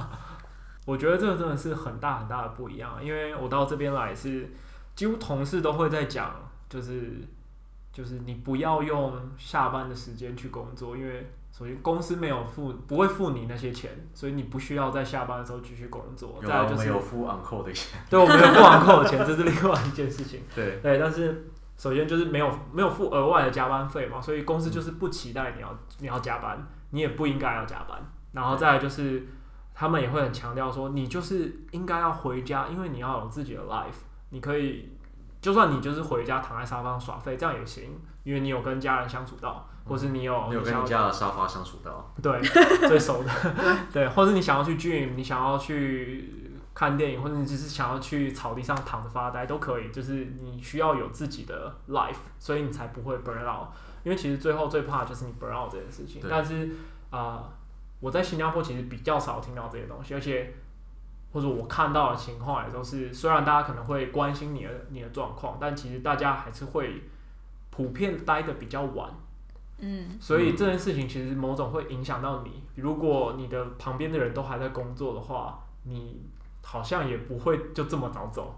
[0.86, 4.51] 我觉得这个真的是很大很大的不一样，因为我到这边来是
[4.95, 6.30] 几乎同事都会在讲，
[6.68, 7.20] 就是。
[7.93, 16.40] 就是你不要用下班的时间去工作，因为首先公司没有付，不会付你那些钱，所以你不需要在下班的时候继续工作。
[16.43, 18.01] 有啊，就是、我们有付 on call 的钱。
[18.09, 20.40] 对，我们有付 on call 的钱，这是另外一件事情。
[20.55, 28.01] 对对，但是首先就是没有没有付额外的加班费嘛，所以公司就是不期待你要你要加班，你也不应该要加班。
[28.32, 29.26] 然后再来就是
[29.74, 34.88] 他们也会很强调说，你就是应该要回家，因为你要有自己的 life，你可以。
[35.43, 37.84] 就算你就是回家躺在沙发上耍废，这样也行，
[38.22, 42.40] 因为你有跟家人相处到，或是你有你有跟你家的沙发相处到，对，
[42.88, 43.30] 最熟的，
[43.93, 49.90] 对，或是你想要去 gym，你想要去看电影，或者你只是想要去草地上躺着发呆都可以。
[49.90, 53.66] 就是你需要有自己的 life，所以你才不会 burn out。
[54.05, 56.22] 因为其实最后最怕就是你 burn out 这件事情。
[56.30, 56.70] 但是
[57.11, 57.53] 啊、呃，
[58.01, 60.55] 我在新加坡其实比较少听到这些东西，而且
[61.33, 67.03] 或者我看到的情况也都是，虽然大家可能会关心你的你的状况，但其实大家还是会
[67.70, 69.09] 普遍待的比较晚。
[69.78, 72.62] 嗯，所以这件事情其实某种会影响到你。
[72.76, 76.22] 如果你的旁边的人都还在工作的话，你
[76.62, 78.55] 好像也不会就这么早走。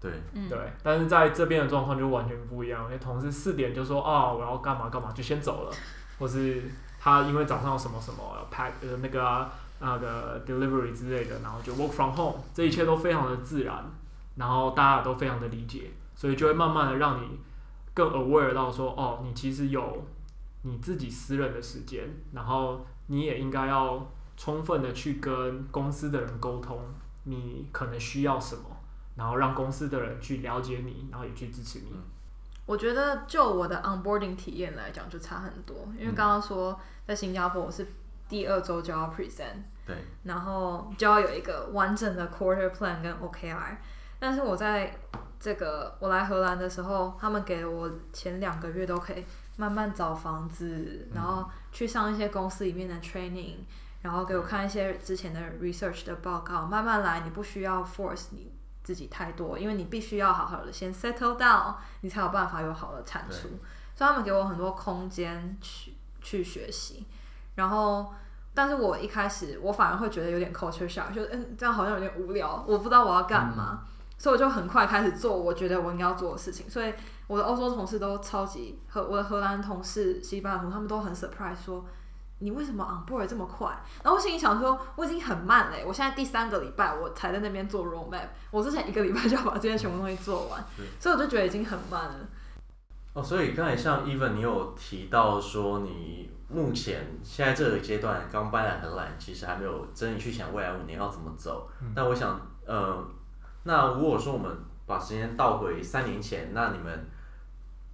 [0.00, 0.10] 对，
[0.48, 0.58] 对。
[0.82, 5.72] 但是在这边的状况就完全不一样，因为同事四点就说啊，我要干嘛干嘛就先走了，
[6.18, 6.62] 或是
[6.98, 9.52] 他因为早上有什么什么要 pack 呃那个啊
[9.84, 13.84] 那个 delivery 之类的，然后就 work from home，这一切都非常的自然，
[14.36, 17.38] 然后大家都非常的理解，所以就会慢慢的让你
[17.92, 20.06] 更 aware 到说哦，你其实有。
[20.66, 26.80] 你自己私人的时间，然后你也应该要充分的去跟公司的人沟通，
[27.24, 28.62] 你可能需要什么，
[29.14, 31.92] 然后让公司的人去了解你，然后也去支持你。
[32.64, 37.86] 我觉得就我的 onboarding 体验来讲，就差很多，因为刚刚说在新加坡我是
[38.28, 43.76] 第二周就要 present，对，然后就要有一个完整的 quarter plan 跟 OKR，
[44.18, 44.96] 但是我在
[45.38, 49.24] 这个我来荷兰的时候，他们给了我前两个月都可以。
[49.56, 53.58] 慢慢找房子，然后去上一些公司里面的 training，
[54.02, 56.64] 然后给我看一些之前的 research 的报告。
[56.66, 58.50] 慢慢来，你不需要 force 你
[58.82, 63.42] 自己太多，因为你必须要好好的先 settle down，你才有办法有好的产出。
[63.94, 67.06] 所以他们给我很多空间去去学习。
[67.54, 68.12] 然后，
[68.54, 73.88] 但是我一开始我反而会觉得有点 culture shock，就是嗯，这样好像有点无聊，我不知道我要干嘛，嗯、
[74.18, 76.68] 所以我就很快开始做我觉得我应该要做的事情。
[76.68, 76.92] 所以。
[77.26, 81.82] 我的欧洲同事都超级和我的荷兰同事、西班牙同事，他们都很 surprise，说
[82.40, 83.68] 你为什么 onboard 这么快？
[84.02, 90.62] 然后我心里想说，我已经很慢嘞，我现在第三个礼拜我才在那边做 roadmap，我之前一个礼拜就要把这些全部东西做完，
[91.00, 92.16] 所以我就觉得已经很慢了。
[93.14, 101.68] 哦，所以刚才像 Even 你有提到说，你目前现在这个阶段刚搬来荷兰，其实还没有真的去想未来五年要怎么走。
[101.80, 103.04] 嗯、但我想，呃，
[103.64, 104.54] 那如果说我们
[104.86, 107.06] 把时间倒回三年前，那你们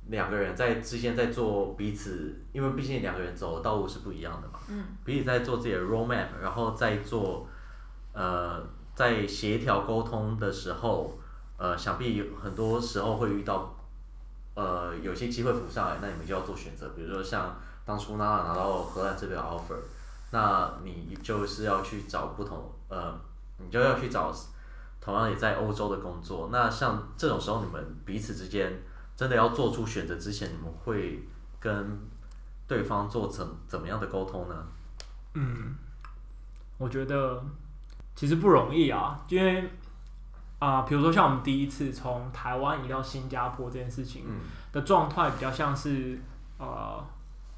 [0.09, 4.59] 两个人在之间在做彼此，因为毕竟两个人走的道路是不一样的嘛。
[4.69, 4.85] 嗯。
[5.05, 7.47] 彼此在做自己的 roadmap，然后在做，
[8.13, 8.61] 呃，
[8.95, 11.17] 在协调沟通的时候，
[11.57, 13.77] 呃，想必很多时候会遇到，
[14.55, 16.89] 呃，有些机会浮上来，那你们就要做选择。
[16.97, 17.57] 比如说像
[17.91, 19.75] 当初娜娜拿到荷兰这边 offer，
[20.31, 23.13] 那你就是要去找不同，呃，
[23.59, 24.33] 你就要去找
[25.01, 26.51] 同样也在欧洲的工作。
[26.53, 28.81] 那像这种时候，你们彼此之间。
[29.17, 31.23] 真的要做出选择之前，你们会
[31.59, 32.01] 跟
[32.67, 34.55] 对方做怎怎么样的沟通呢？
[35.35, 35.75] 嗯，
[36.79, 37.45] 我觉得
[38.17, 39.61] 其实不容易啊，因为
[40.59, 44.25] 啊、呃，比如说像我们第一次从台湾移到新加坡这件事情
[44.73, 46.19] 的状态，比较像是
[46.57, 47.05] 呃，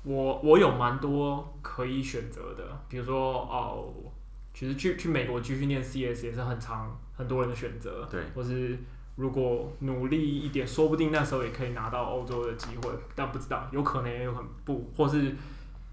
[0.04, 4.12] 我我有蛮多可以选择的，比如说哦、呃，
[4.54, 8.78] 其实去去美国继续念 CS 也是很常很多人的选择，对，或是。
[9.14, 15.36] 如果努力一点，说不定那时候也可以拿到欧洲的机会，但不知道，有可能也有可能不，或是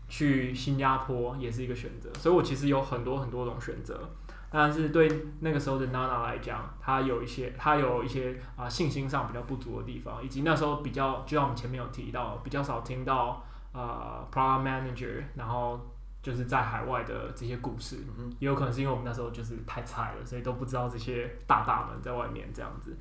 [0.07, 2.09] 去新加坡也是一个选择。
[2.17, 4.09] 所以我其实有很多很多种选择，
[4.49, 15.79] 但是对那个时候的娜娜来讲，她有一些她有一些啊、呃、信心上比较不足的地方，以及那时候比较，就像我们前面有提到，比较少听到啊、呃、product manager，然后。
[16.21, 17.95] 就是在海外的这些故事，
[18.39, 22.93] 也有可能是因为我们那时候就是太菜了，所以都不知道这些大大们在外面这样子，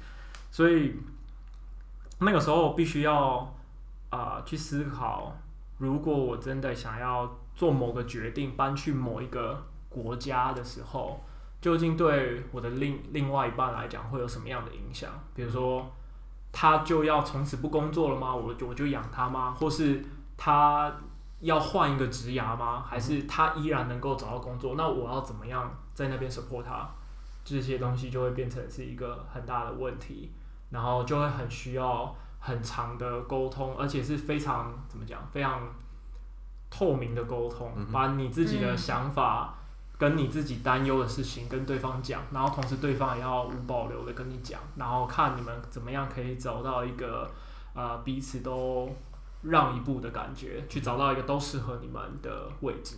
[0.52, 0.94] 所以
[2.20, 3.38] 那个时候必须要
[4.10, 5.36] 啊、呃、去思考，
[5.78, 11.20] 如果我真的想要做某个决定，搬去某一个国家的时候，
[11.60, 15.10] 究竟对我的另另外一半来讲会有什么样的影响？
[15.34, 15.84] 比如说，
[16.52, 18.32] 他就要从此不工作了吗？
[18.32, 19.50] 我我就养他吗？
[19.50, 20.04] 或是
[20.38, 20.90] 他？
[21.40, 22.84] 要换一个职涯吗？
[22.84, 24.74] 还是他依然能够找到工作？
[24.76, 26.90] 那我要怎么样在那边 support 他？
[27.44, 30.32] 这些东西就会变成是一个很大的问题，
[30.70, 35.24] 然后就会很需要很长的沟通，而且是非常怎么讲？
[35.30, 35.62] 非常
[36.68, 39.54] 透明的沟通，把你自己的想法
[39.96, 47.30] 跟你自己担忧的事情跟对方讲，然后同时对方也要无保留的跟你讲，然后看你们怎么样可以找到一个
[47.74, 48.92] 呃彼此都。
[49.42, 52.96] 让一步的感觉，去找到一个都适合你们的位置，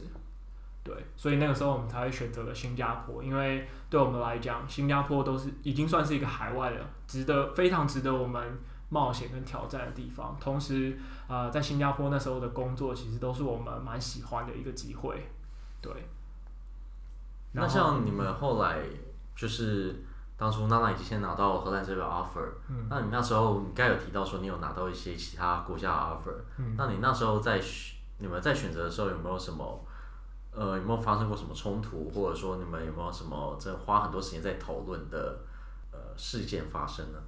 [0.83, 10.37] 对，所以那个时候我们才会选择了新加坡，因为对我们来讲，新加坡都是已经算是一个海外的，值得非常值得我们冒险跟挑战的地方。
[10.41, 15.29] 同时，呃，在新加坡那时候的工作，其实都是我们蛮喜欢的一个机会，
[15.81, 15.93] 对。
[17.53, 18.79] 那像你们后来
[19.35, 20.05] 就是
[20.41, 29.85] 当初娜娜已经先拿到荷兰这个 offer，嗯，那你那时候你该有提到说你有拿到一些其他国家的 offer，嗯，那你那时候在选你们在选择的时候有没有什么
[30.53, 35.39] 呃有没有发生过什么冲突，或者说你们有没有什么在花很多时间在讨论的
[35.93, 37.19] 呃事件发生呢？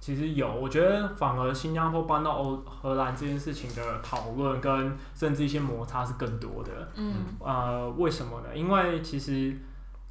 [0.00, 6.88] 其实有，我觉得反而新加坡搬到欧荷兰这件事情的讨论跟甚至一些摩擦是更多的。
[6.94, 8.54] 嗯，呃，为什么呢？
[8.54, 9.56] 因为其实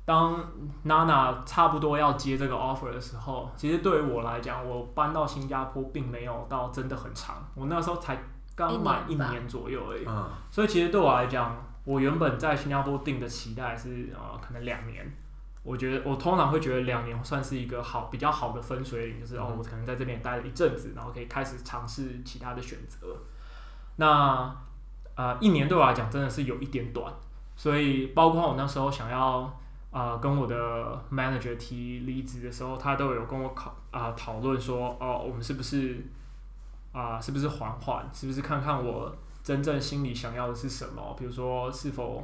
[0.06, 0.38] 当
[0.84, 8.18] 娜娜差不多要接这个 offer 的时候，其实对于我来讲，我搬到新加坡并没有到真的很长，我那时候才
[8.56, 10.04] 刚满一年左右而已。
[10.06, 15.10] 嗯，所以其实对我来讲，我原本在新加坡定的期待是呃，可能两年。
[15.64, 23.16] 我觉得我通常会觉得两年算是一个好比较好的分水岭，就是哦，我可能在这边待了一阵子，然后可以开始尝试其他的选择。
[23.96, 24.54] 那
[25.16, 27.14] 呃，一年对我来讲真的是有一点短，
[27.56, 29.58] 所以包括我那时候想要
[29.94, 36.06] 呃跟我的 manager 提离职的时候，他都有跟我考啊讨论说，哦，我们是不是
[36.92, 42.22] 啊、呃、是不是缓缓，是不是看看我真正心里想要的是什么，比如说是否。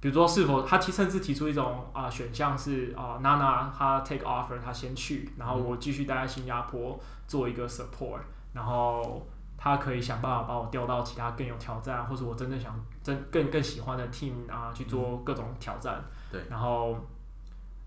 [0.00, 8.20] 比如说，是否他提甚至提出一种啊、呃、选项是啊，娜娜她 take offer，她先去，然后我继续待在新加坡做一个 support，
[8.52, 9.26] 然后
[9.56, 12.72] 他可以想办法把我调到其他更有挑战，或者我真正想
[13.02, 16.00] 真更更喜欢的 team 啊去做各种挑战。
[16.30, 16.42] 对。
[16.48, 16.96] 然后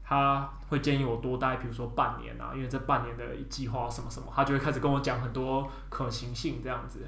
[0.03, 6.99] 他会建议我多待，比如说半年啊，因为这半年的计划什么什么，他就会开始跟我讲很多可行性这样子。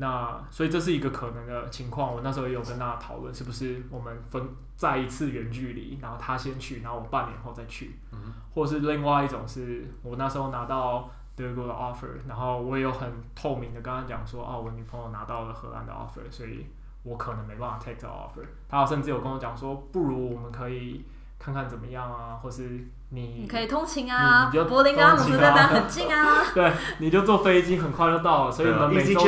[0.00, 16.64] 那所以这是一个可能的情况，我那时候也有跟他讨论，是不是我们分再一次远距离，然后他先去，然后我半年后再去，嗯，或者是另外一种是我那时候拿到德国的 offer，然后我也有很透明的跟他讲说，哦，我女朋友拿到了荷兰的 offer，所以
[17.02, 18.46] 我可能没办法 take the offer。
[18.68, 21.04] 他甚至有跟我讲说，不如我们可以
[21.38, 22.88] 看看怎么样啊，或是。
[23.10, 26.44] 你，你可以通勤啊，你就柏林跟阿姆斯特丹很近啊。
[26.52, 29.26] 对，你就坐飞机很快就到了，所以你们每周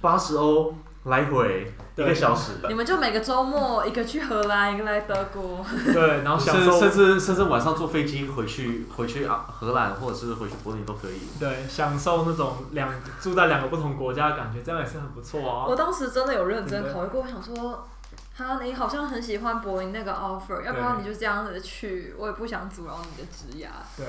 [0.00, 0.72] 八十欧
[1.08, 2.52] 来回一个小时。
[2.68, 5.64] 你们就每个周末一个去荷兰，一个来德国。
[5.92, 11.20] 对，然后享受甚至甚至晚上坐飞机回去回去啊荷兰或者是回去柏林都可以。
[11.40, 12.90] 对，享受那种两
[13.20, 15.66] 住在两个不同国家的感觉，这样也是很不错啊。
[15.68, 17.88] 我当时真的有认真考虑过，我想说。
[18.36, 23.66] 哈，你好像很喜欢柏林那个 offer，要不然你就这样子去，我也不想阻挠你的职涯。
[23.96, 24.06] 对，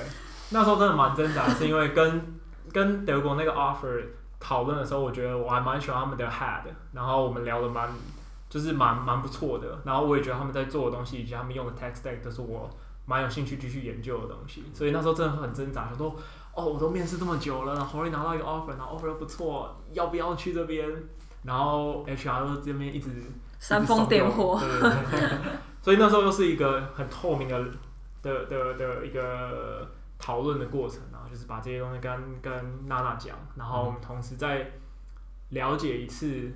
[0.50, 2.40] 那时候真的蛮挣扎，是因为跟
[2.72, 4.00] 跟德国那个 offer
[4.40, 6.62] 讨论的时候，我觉得我还蛮喜欢他们的 head，
[6.92, 7.88] 然后我们聊的蛮
[8.48, 12.68] 就是蛮蛮不错的，然后我也觉得他们在做的东西以及他们用的 tech stack 都是我
[13.06, 16.16] 蛮有兴趣继续研究的东西，所以那时候真的很挣扎，想说
[16.54, 20.88] 哦，我都面试这么久了，然后拿到一个 offer，然后 offer 又不错，要不要去这边？
[21.44, 23.10] 然后 HR 这边一直。
[23.60, 25.38] 煽风点火，对对对，
[25.82, 27.62] 所以那时候又是一个很透明的
[28.22, 29.86] 的的的一个
[30.18, 30.98] 讨论的过程，
[31.30, 34.70] 就是把这些东西跟跟娜娜讲，然后我们同时再
[35.50, 36.50] 了解一次，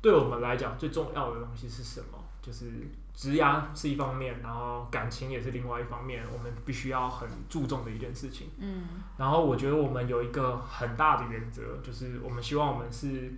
[0.00, 2.70] 对我们来讲最重要的东西是什么，就是
[3.12, 8.48] 职涯是一方面，然后感情也是另外一方面，我们必须要很注重的一件事情。
[8.58, 8.84] 嗯，
[9.16, 13.32] 然后我觉得我们有一个很大的原则，就是我们希望我们是。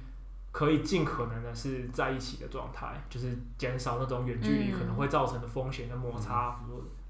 [0.52, 6.58] 可以尽可能的是在一起的状态，就是减少那种远距离可能会造成的风险的摩擦。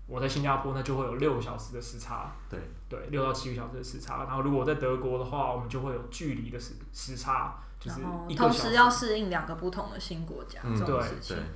[0.06, 2.32] 我在新加坡，那就会有六个小时的时差。
[2.48, 4.24] 对对，六到七个小时的时差。
[4.24, 8.62] 然后如果我在德国的话，我们就会有距离的时时差，就是一个小时。
[8.62, 11.36] 同时要适应两个不同的新国家，嗯，这种事情。
[11.36, 11.46] 对对。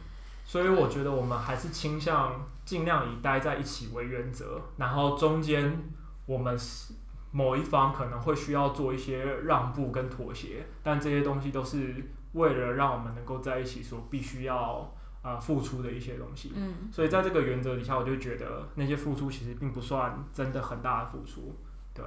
[0.45, 5.83] 所以我觉得我们还是倾向尽量以待在一起为原则，然后中间
[6.27, 6.95] 我们是。
[7.33, 14.93] 某一方可能会需要做一些让步跟妥协，但这些东西都是为了让我们能够在一起所必须要
[15.23, 16.53] 啊、呃、付出的一些东西。
[16.55, 21.57] 嗯，所以在这个原则底下，我就觉得那些付出其实并不算真的很大的付出。
[21.95, 22.05] 对，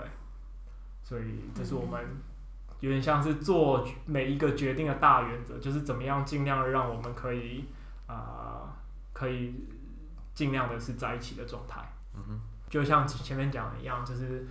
[1.04, 2.00] 所以这是我们
[2.80, 7.66] 有点像是做每一个决定的大原则，就是怎么样尽量让我们可以
[8.08, 8.70] 啊、呃、
[9.14, 9.54] 可以
[10.34, 11.82] 尽量的是在一起的状态。
[12.16, 12.40] 嗯哼，
[12.70, 14.46] 就像前面讲的一样，就是。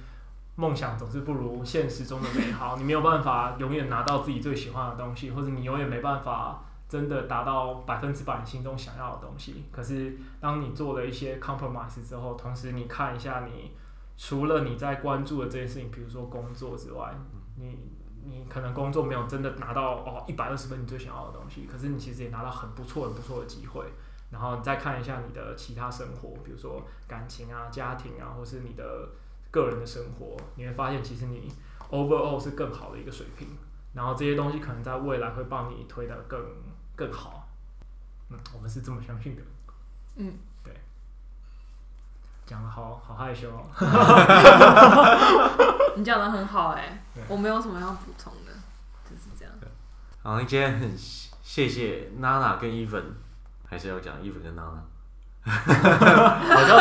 [0.54, 2.76] 梦想总是不如现实中的美好。
[2.76, 6.62] 你没有办法永远拿到自己最喜欢的东西，或者你永远没办法
[6.92, 9.64] 真的达到百分之百你心中想要的东西。
[9.72, 13.70] 可是，当你做了一些 compromise 之后，同时你看一下你
[14.18, 17.14] 除了你在关注的这件事情，比如说工作之外，
[17.56, 17.78] 你
[18.24, 23.86] 你可能工作没有真的拿到哦一百二十分你最想要的东西，可是你其实也拿到很不错很不错的机会。
[24.30, 29.08] 然后你再看一下你的其他生活，比如说感情啊、家庭啊，或是你的。
[29.52, 31.46] 个人的生活，你会发现其实你
[31.90, 33.46] overall 是更好的一个水平，
[33.92, 36.40] 然后这些东西可能在未来会帮你推得更
[36.96, 37.46] 更好。
[38.30, 39.42] 嗯，我们是这么相信的。
[40.16, 40.32] 嗯，
[40.62, 40.74] 对。
[42.46, 43.66] 讲的好好害羞哦。
[45.96, 48.52] 你讲的很好哎，我没有什么要补充的，
[49.08, 49.54] 就是这样。
[50.22, 50.96] 好，今天很
[51.42, 53.14] 谢谢娜娜跟伊粉，
[53.68, 54.82] 还是要讲伊粉跟娜娜。
[55.44, 56.78] 好像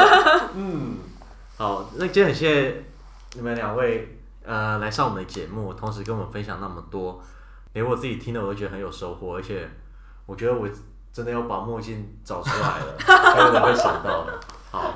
[0.53, 0.99] 嗯，
[1.57, 2.85] 好，那今天很谢谢
[3.33, 7.23] 你们两位呃来上我们的节目，同时跟我们分享那么多，
[7.73, 9.67] 连我自己听的我都觉得很有收获，而且
[10.25, 10.67] 我觉得我
[11.11, 14.39] 真的要把墨镜找出来了， 还有人会想到的。
[14.71, 14.93] 好，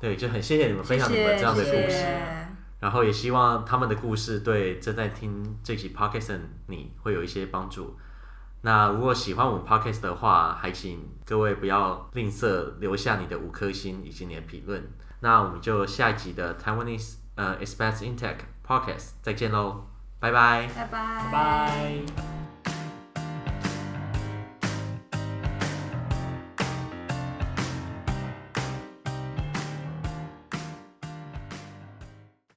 [0.00, 2.46] 对，就很谢谢你们分享你们这样的故事，谢谢，
[2.80, 7.96] 然后也希望他们的故事对正在听这期 podcast 的你会有一些帮助。
[8.62, 14.82] 那如果喜欢我们 podcast 的话，还请各位不要吝啬留下你的五颗星以及你的评论。
[15.20, 18.36] 那我们就下一集的 Taiwanese 呃 Expats in Tech
[18.66, 19.84] podcast 再见喽，
[20.18, 22.49] 拜拜，拜拜，拜拜。